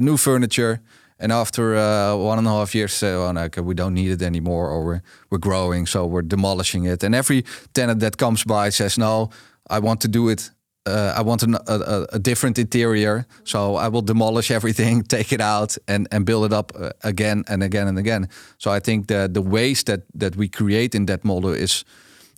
new 0.00 0.16
furniture. 0.16 0.80
And 1.20 1.32
after 1.32 1.76
uh, 1.76 2.14
one 2.14 2.38
and 2.38 2.46
a 2.46 2.50
half 2.50 2.74
years, 2.74 2.92
say, 2.92 3.12
oh, 3.12 3.36
okay, 3.36 3.60
we 3.60 3.74
don't 3.74 3.94
need 3.94 4.10
it 4.12 4.22
anymore, 4.22 4.68
or 4.70 4.84
we're, 4.84 5.02
we're 5.30 5.38
growing, 5.38 5.86
so 5.86 6.06
we're 6.06 6.22
demolishing 6.22 6.84
it. 6.84 7.02
And 7.02 7.14
every 7.14 7.44
tenant 7.74 8.00
that 8.00 8.16
comes 8.16 8.44
by 8.44 8.70
says, 8.70 8.96
no, 8.98 9.30
I 9.68 9.80
want 9.80 10.00
to 10.02 10.08
do 10.08 10.28
it. 10.28 10.50
Uh, 10.86 11.12
I 11.16 11.22
want 11.22 11.42
an, 11.42 11.56
a, 11.66 12.06
a, 12.12 12.18
different 12.18 12.58
interior, 12.58 13.26
so 13.44 13.76
I 13.76 13.88
will 13.88 14.00
demolish 14.00 14.50
everything, 14.50 15.02
take 15.08 15.32
it 15.32 15.40
out, 15.40 15.76
and, 15.86 16.08
and 16.10 16.24
build 16.24 16.46
it 16.46 16.52
up 16.52 16.72
uh, 16.74 16.90
again 17.02 17.44
and 17.48 17.62
again 17.62 17.88
and 17.88 17.98
again. 17.98 18.28
So 18.56 18.70
I 18.70 18.80
think 18.80 19.08
the 19.08 19.28
the 19.30 19.42
waste 19.42 19.86
that 19.86 20.02
that 20.14 20.36
we 20.36 20.48
create 20.48 20.94
in 20.94 21.06
that 21.06 21.24
model 21.24 21.52
is 21.52 21.84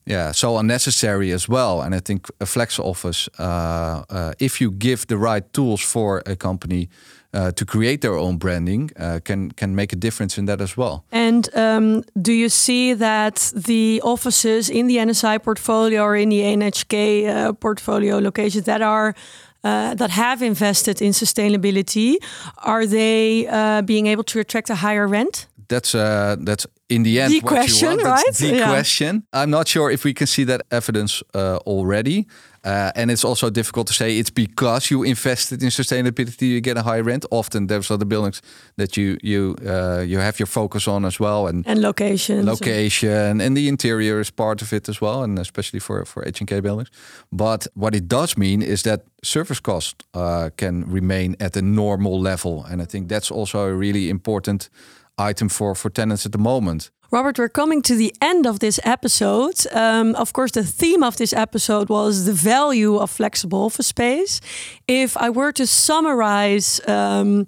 yeah, 0.06 0.32
so 0.32 0.58
unnecessary 0.58 1.32
as 1.32 1.48
well. 1.48 1.82
And 1.82 1.94
I 1.94 2.00
think 2.00 2.26
a 2.40 2.46
flex 2.46 2.78
office, 2.78 3.28
uh, 3.38 4.04
uh, 4.10 4.32
if 4.38 4.60
you 4.60 4.70
give 4.70 5.06
the 5.06 5.16
right 5.16 5.52
tools 5.52 5.80
for 5.82 6.22
a 6.26 6.36
company 6.36 6.88
uh, 7.32 7.52
to 7.52 7.64
create 7.64 8.00
their 8.00 8.16
own 8.16 8.38
branding, 8.38 8.90
uh, 8.98 9.20
can 9.22 9.50
can 9.52 9.74
make 9.74 9.92
a 9.92 9.96
difference 9.96 10.38
in 10.38 10.46
that 10.46 10.60
as 10.60 10.76
well. 10.76 11.04
And 11.12 11.48
um, 11.54 12.02
do 12.20 12.32
you 12.32 12.48
see 12.48 12.94
that 12.94 13.52
the 13.54 14.00
offices 14.02 14.68
in 14.68 14.88
the 14.88 14.96
NSI 14.96 15.38
portfolio 15.42 16.02
or 16.02 16.16
in 16.16 16.30
the 16.30 16.40
NHK 16.40 17.28
uh, 17.28 17.52
portfolio 17.52 18.18
locations 18.18 18.64
that 18.64 18.82
are 18.82 19.14
uh, 19.62 19.94
that 19.94 20.10
have 20.10 20.42
invested 20.42 21.00
in 21.00 21.12
sustainability, 21.12 22.16
are 22.64 22.86
they 22.86 23.46
being 23.84 24.06
able 24.06 24.24
to 24.24 24.40
attract 24.40 24.70
a 24.70 24.74
higher 24.74 25.06
rent? 25.06 25.46
That's 25.70 25.94
uh, 25.94 26.37
that's 26.46 26.66
in 26.88 27.02
the 27.04 27.20
end 27.20 27.30
The 27.33 27.40
what 27.40 27.48
question, 27.54 27.90
you 27.90 27.96
want. 27.96 28.02
That's 28.02 28.40
right? 28.42 28.50
The 28.50 28.56
Yeah. 28.56 28.72
question. 28.72 29.22
I'm 29.33 29.50
not 29.50 29.68
sure 29.68 29.92
if 29.92 30.02
we 30.04 30.12
can 30.12 30.26
see 30.26 30.44
that 30.46 30.61
evidence 30.70 31.22
uh, 31.35 31.56
already. 31.66 32.26
Uh, 32.66 32.90
and 32.94 33.11
it's 33.11 33.24
also 33.24 33.50
difficult 33.50 33.87
to 33.87 33.92
say 33.92 34.18
it's 34.18 34.30
because 34.33 34.90
you 34.94 35.02
invested 35.06 35.62
in 35.62 35.70
sustainability 35.70 36.42
you 36.48 36.61
get 36.61 36.76
a 36.76 36.83
high 36.83 37.00
rent. 37.00 37.24
Often 37.30 37.66
there's 37.68 37.90
other 37.90 38.04
buildings 38.06 38.42
that 38.76 38.96
you 38.96 39.16
you 39.22 39.54
uh, 39.66 40.04
you 40.06 40.18
have 40.20 40.33
your 40.38 40.48
focus 40.48 40.87
on 40.87 41.04
as 41.04 41.18
well, 41.18 41.46
and 41.46 41.66
And 41.66 41.80
locations. 41.80 42.44
location 42.44 43.40
and 43.40 43.56
the 43.56 43.66
interior 43.68 44.20
is 44.20 44.30
part 44.30 44.62
of 44.62 44.72
it 44.72 44.88
as 44.88 45.00
well, 45.00 45.22
and 45.22 45.38
especially 45.38 45.80
for 45.80 46.04
for 46.04 46.22
HNK 46.24 46.61
buildings. 46.61 46.90
But 47.30 47.66
what 47.74 47.94
it 47.94 48.09
does 48.09 48.37
mean 48.37 48.62
is 48.62 48.83
that 48.83 49.00
service 49.22 49.61
cost 49.61 49.94
uh, 50.14 50.48
can 50.56 50.85
remain 50.92 51.35
at 51.38 51.56
a 51.56 51.61
normal 51.62 52.20
level, 52.22 52.64
and 52.70 52.83
I 52.83 52.87
think 52.87 53.09
that's 53.12 53.30
also 53.30 53.59
a 53.59 53.72
really 53.78 54.09
important 54.09 54.70
item 55.18 55.48
for 55.48 55.74
for 55.74 55.90
tenants 55.90 56.26
at 56.26 56.32
the 56.32 56.38
moment. 56.38 56.90
Robert, 57.12 57.38
we're 57.38 57.48
coming 57.48 57.82
to 57.82 57.96
the 57.96 58.14
end 58.20 58.46
of 58.46 58.58
this 58.58 58.78
episode. 58.84 59.66
Um, 59.72 60.14
of 60.14 60.32
course, 60.32 60.52
the 60.52 60.62
theme 60.62 61.02
of 61.02 61.16
this 61.16 61.32
episode 61.32 61.88
was 61.88 62.24
the 62.24 62.32
value 62.32 62.98
of 62.98 63.10
flexible 63.10 63.64
office 63.64 63.88
space. 63.88 64.40
If 64.86 65.16
I 65.16 65.30
were 65.30 65.52
to 65.52 65.66
summarize 65.66 66.80
um, 66.86 67.46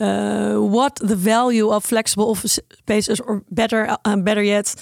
uh, 0.00 0.54
what 0.54 0.94
the 1.00 1.16
value 1.16 1.70
of 1.70 1.84
flexible 1.84 2.30
office 2.30 2.60
space 2.78 3.08
is, 3.08 3.20
or 3.20 3.42
better, 3.50 3.96
uh, 4.04 4.16
better 4.16 4.44
yet, 4.44 4.76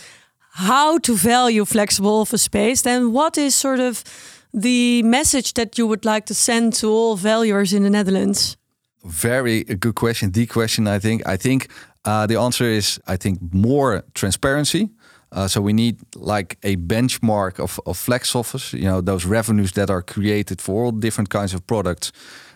how 0.53 0.99
to 0.99 1.15
value 1.15 1.65
flexible 1.65 2.21
office 2.21 2.43
space, 2.43 2.83
then 2.83 3.13
what 3.13 3.39
is 3.39 3.55
sort 3.55 3.81
of 3.81 4.05
the 4.53 5.03
message 5.05 5.55
that 5.55 5.79
you 5.79 5.87
would 5.87 6.05
like 6.05 6.27
to 6.27 6.35
send 6.35 6.75
to 6.75 6.89
all 6.89 7.17
valuers 7.17 7.73
in 7.73 7.83
the 7.83 7.91
Netherlands? 7.91 8.59
Very 9.05 9.65
good 9.65 9.95
question. 9.95 10.33
The 10.33 10.47
question, 10.47 10.87
I 10.87 10.99
think. 10.99 11.23
I 11.27 11.37
think 11.37 11.69
uh, 12.05 12.27
the 12.27 12.39
answer 12.39 12.65
is, 12.65 13.01
I 13.07 13.17
think, 13.17 13.39
more 13.53 14.03
transparency. 14.15 14.91
Uh, 15.31 15.47
so 15.47 15.61
we 15.61 15.73
need 15.73 15.97
like 16.17 16.57
a 16.63 16.77
benchmark 16.77 17.61
of, 17.61 17.79
of 17.85 17.99
flex 17.99 18.35
office. 18.35 18.73
You 18.73 18.85
know, 18.85 19.01
those 19.01 19.27
revenues 19.27 19.73
that 19.73 19.91
are 19.91 20.03
created 20.03 20.61
for 20.61 20.85
all 20.85 20.93
different 20.93 21.29
kinds 21.29 21.55
of 21.55 21.67
products. 21.67 22.13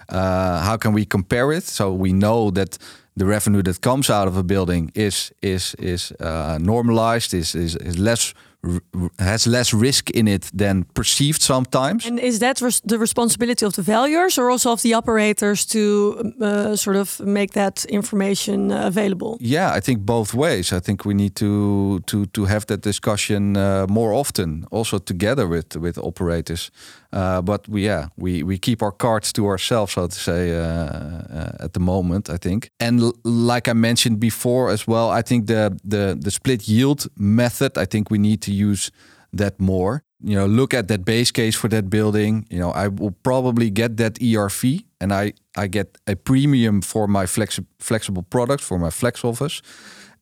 Uh, 0.09 0.61
how 0.63 0.77
can 0.77 0.93
we 0.93 1.05
compare 1.05 1.53
it 1.53 1.65
so 1.65 1.93
we 1.93 2.13
know 2.13 2.51
that 2.51 2.79
the 3.17 3.27
revenue 3.27 3.63
that 3.63 3.81
comes 3.81 4.09
out 4.09 4.27
of 4.27 4.37
a 4.37 4.43
building 4.43 4.91
is 4.95 5.33
is 5.43 5.75
is 5.79 6.13
uh, 6.13 6.59
normalized, 6.61 7.35
is, 7.35 7.55
is 7.55 7.77
is 7.77 7.99
less 7.99 8.35
has 9.19 9.47
less 9.47 9.75
risk 9.75 10.11
in 10.11 10.29
it 10.29 10.51
than 10.55 10.85
perceived 10.95 11.43
sometimes. 11.43 12.07
And 12.07 12.19
is 12.19 12.39
that 12.39 12.61
res- 12.61 12.81
the 12.85 12.99
responsibility 12.99 13.67
of 13.67 13.73
the 13.73 13.83
valuers 13.83 14.39
or 14.39 14.51
also 14.51 14.71
of 14.71 14.83
the 14.83 14.95
operators 14.95 15.67
to 15.67 16.33
uh, 16.41 16.77
sort 16.77 16.97
of 16.97 17.21
make 17.21 17.53
that 17.53 17.85
information 17.87 18.71
uh, 18.71 18.87
available? 18.87 19.37
Yeah, 19.41 19.77
I 19.77 19.81
think 19.81 20.07
both 20.07 20.33
ways. 20.35 20.73
I 20.73 20.81
think 20.81 21.05
we 21.05 21.15
need 21.15 21.35
to 21.35 22.01
to 22.07 22.27
to 22.27 22.45
have 22.45 22.67
that 22.67 22.83
discussion 22.83 23.57
uh, 23.57 23.87
more 23.89 24.13
often, 24.13 24.67
also 24.71 24.99
together 24.99 25.49
with 25.49 25.77
with 25.77 25.99
operators. 25.99 26.71
Uh, 27.13 27.43
but 27.43 27.69
we 27.69 27.85
yeah 27.85 28.07
we 28.17 28.43
we 28.43 28.59
keep 28.59 28.83
our 28.83 28.93
cards 28.93 29.33
to 29.33 29.47
ourselves, 29.47 29.93
so 29.93 30.07
to 30.07 30.15
say, 30.15 30.51
uh, 30.51 30.63
uh, 30.63 31.65
at 31.65 31.73
the 31.73 31.81
moment. 31.81 32.29
I 32.29 32.39
think, 32.39 32.71
and 32.79 33.13
like 33.25 33.69
I 33.71 33.75
mentioned 33.75 34.19
before 34.19 34.73
as 34.73 34.87
well, 34.87 35.11
I 35.19 35.23
think 35.23 35.47
the 35.47 35.77
the 35.85 36.17
the 36.21 36.31
split 36.31 36.69
yield 36.69 37.07
method. 37.17 37.77
I 37.77 37.87
think 37.87 38.11
we 38.11 38.19
need 38.19 38.41
to 38.43 38.52
use 38.53 38.91
that 39.33 39.61
more. 39.61 40.03
You 40.25 40.37
know, 40.37 40.47
look 40.47 40.75
at 40.75 40.87
that 40.89 41.05
base 41.05 41.33
case 41.33 41.57
for 41.57 41.69
that 41.69 41.91
building. 41.91 42.47
You 42.51 42.59
know, 42.59 42.71
I 42.71 42.89
will 42.89 43.15
probably 43.23 43.71
get 43.71 43.97
that 43.97 44.15
ERV, 44.21 44.85
and 45.01 45.13
I 45.13 45.33
I 45.57 45.67
get 45.67 45.99
a 46.07 46.15
premium 46.15 46.83
for 46.83 47.09
my 47.09 47.27
flexi- 47.27 47.67
flexible 47.79 48.23
product 48.23 48.63
for 48.63 48.79
my 48.79 48.91
flex 48.91 49.25
office, 49.25 49.63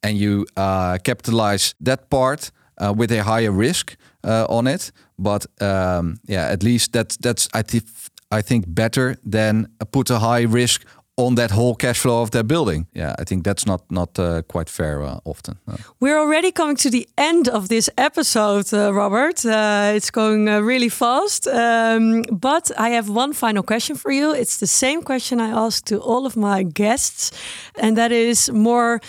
and 0.03 0.16
you 0.16 0.47
uh, 0.57 0.99
capitalize 1.03 1.75
that 1.85 2.09
part 2.09 2.51
uh, 2.81 2.95
with 2.97 3.12
a 3.12 3.23
higher 3.23 3.53
risk 3.53 3.97
uh, 4.25 4.47
on 4.49 4.66
it. 4.66 4.93
But 5.19 5.47
um, 5.61 6.19
yeah, 6.27 6.47
at 6.53 6.62
least 6.62 6.93
that, 6.93 7.16
that's 7.21 7.49
I 7.53 7.62
think 7.62 7.85
I 8.31 8.43
think 8.43 8.64
better 8.66 9.16
than 9.23 9.66
put 9.93 10.11
a 10.11 10.19
high 10.19 10.43
risk 10.43 10.85
on 11.16 11.35
that 11.35 11.51
whole 11.51 11.75
cash 11.75 11.99
flow 11.99 12.23
of 12.23 12.31
that 12.31 12.46
building. 12.46 12.87
Yeah, 12.94 13.14
I 13.20 13.25
think 13.25 13.44
that's 13.44 13.66
not 13.66 13.81
not 13.90 14.18
uh, 14.18 14.42
quite 14.49 14.70
fair 14.70 15.03
uh, 15.03 15.18
often. 15.25 15.59
no. 15.66 15.75
We're 16.01 16.18
already 16.18 16.53
coming 16.53 16.77
to 16.77 16.90
the 16.90 17.07
end 17.16 17.49
of 17.49 17.68
this 17.68 17.90
episode, 17.96 18.73
uh, 18.73 18.92
Robert. 18.92 19.44
Uh, 19.44 19.96
it's 19.96 20.11
going 20.11 20.49
uh, 20.49 20.61
really 20.61 20.88
fast. 20.88 21.46
Um, 21.46 22.23
but 22.40 22.70
I 22.79 22.90
have 22.90 23.09
one 23.09 23.33
final 23.33 23.62
question 23.62 23.96
for 23.96 24.12
you. 24.12 24.35
It's 24.35 24.57
the 24.59 24.66
same 24.66 25.03
question 25.03 25.40
I 25.40 25.66
ask 25.66 25.85
to 25.85 25.96
all 25.99 26.27
of 26.27 26.37
my 26.37 26.62
guests, 26.64 27.31
and 27.75 27.96
that 27.96 28.12
is 28.12 28.51
more 28.51 29.01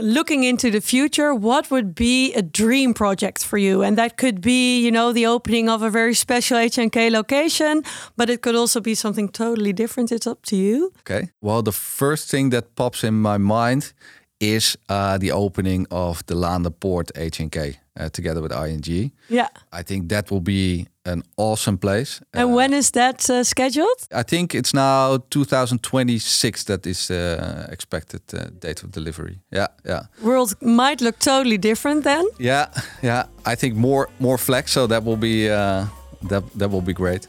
looking 0.00 0.44
into 0.44 0.70
the 0.70 0.80
future. 0.80 1.34
What 1.34 1.70
would 1.70 1.94
be 1.94 2.34
a 2.34 2.42
dream 2.42 2.94
project 2.94 3.44
for 3.44 3.58
you? 3.58 3.82
And 3.82 3.96
that 3.98 4.16
could 4.16 4.40
be, 4.40 4.80
you 4.84 4.90
know, 4.90 5.12
the 5.12 5.26
opening 5.26 5.68
of 5.68 5.82
a 5.82 5.90
very 5.90 6.14
special 6.14 6.58
HNK 6.58 7.10
location, 7.10 7.82
but 8.16 8.30
it 8.30 8.42
could 8.42 8.56
also 8.56 8.80
be 8.80 8.94
something 8.94 9.28
totally 9.28 9.72
different. 9.72 10.12
It's 10.12 10.26
up 10.26 10.42
to 10.46 10.56
you. 10.56 10.92
Okay. 11.00 11.30
Well, 11.40 11.62
the 11.62 11.72
first 11.72 12.30
thing 12.30 12.50
that 12.50 12.74
pops 12.74 13.04
in 13.04 13.14
my 13.14 13.38
mind 13.38 13.92
is 14.40 14.76
uh, 14.88 15.18
the 15.18 15.32
opening 15.32 15.86
of 15.90 16.24
the 16.26 16.34
Lander 16.34 16.70
Poort 16.70 17.10
HNK 17.14 17.76
uh, 17.96 18.08
together 18.08 18.42
with 18.42 18.52
ING. 18.52 19.12
Yeah. 19.28 19.48
I 19.72 19.82
think 19.82 20.08
that 20.08 20.30
will 20.30 20.40
be 20.40 20.86
an 21.06 21.22
awesome 21.36 21.76
place. 21.78 22.20
And 22.32 22.50
Uh, 22.50 22.56
when 22.56 22.72
is 22.72 22.90
that 22.90 23.28
uh, 23.30 23.44
scheduled? 23.44 24.06
I 24.12 24.22
think 24.22 24.54
it's 24.54 24.72
now 24.72 25.18
2026 25.30 26.64
that 26.64 26.86
is 26.86 27.10
uh, 27.10 27.66
expected 27.70 28.20
uh, 28.32 28.38
date 28.60 28.82
of 28.84 28.90
delivery. 28.90 29.38
Yeah, 29.52 29.66
yeah, 29.86 30.02
World 30.22 30.54
might 30.60 31.00
look 31.00 31.18
totally 31.18 31.58
different 31.58 32.04
then. 32.04 32.24
yeah, 32.38 32.66
yeah. 33.02 33.24
I 33.46 33.56
think 33.56 33.76
more 33.76 34.08
more 34.18 34.38
flex, 34.38 34.72
so 34.72 34.86
that 34.86 35.04
will 35.04 35.16
be 35.18 35.50
uh, 35.50 35.84
that 36.28 36.42
that 36.58 36.70
will 36.70 36.82
be 36.82 36.92
great. 36.94 37.28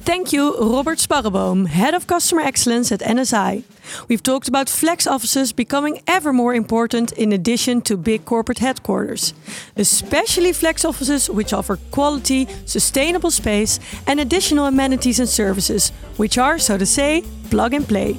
Thank 0.00 0.32
you, 0.32 0.56
Robert 0.58 0.98
Sparreboom, 0.98 1.66
Head 1.66 1.94
of 1.94 2.06
Customer 2.06 2.40
Excellence 2.42 2.90
at 2.92 3.00
NSI. 3.00 3.62
We've 4.08 4.22
talked 4.22 4.48
about 4.48 4.68
flex 4.68 5.06
offices 5.06 5.52
becoming 5.52 6.00
ever 6.06 6.32
more 6.32 6.54
important 6.54 7.12
in 7.12 7.32
addition 7.32 7.82
to 7.82 7.96
big 7.96 8.24
corporate 8.24 8.58
headquarters, 8.58 9.34
especially 9.76 10.52
flex 10.52 10.84
offices 10.84 11.28
which 11.28 11.52
offer 11.52 11.78
quality, 11.90 12.48
sustainable 12.64 13.30
space 13.30 13.78
and 14.06 14.18
additional 14.20 14.66
amenities 14.66 15.20
and 15.20 15.28
services, 15.28 15.90
which 16.16 16.38
are, 16.38 16.58
so 16.58 16.78
to 16.78 16.86
say, 16.86 17.22
plug 17.50 17.74
and 17.74 17.86
play. 17.86 18.18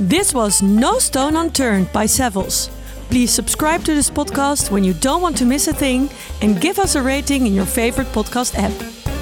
This 0.00 0.32
was 0.32 0.62
No 0.62 0.98
Stone 0.98 1.36
Unturned 1.36 1.92
by 1.92 2.06
Savills. 2.06 2.70
Please 3.10 3.30
subscribe 3.30 3.84
to 3.84 3.94
this 3.94 4.08
podcast 4.08 4.70
when 4.70 4.84
you 4.84 4.94
don't 4.94 5.20
want 5.20 5.36
to 5.36 5.44
miss 5.44 5.68
a 5.68 5.74
thing 5.74 6.08
and 6.40 6.60
give 6.60 6.78
us 6.78 6.94
a 6.94 7.02
rating 7.02 7.46
in 7.46 7.54
your 7.54 7.66
favorite 7.66 8.06
podcast 8.08 8.54
app. 8.56 9.19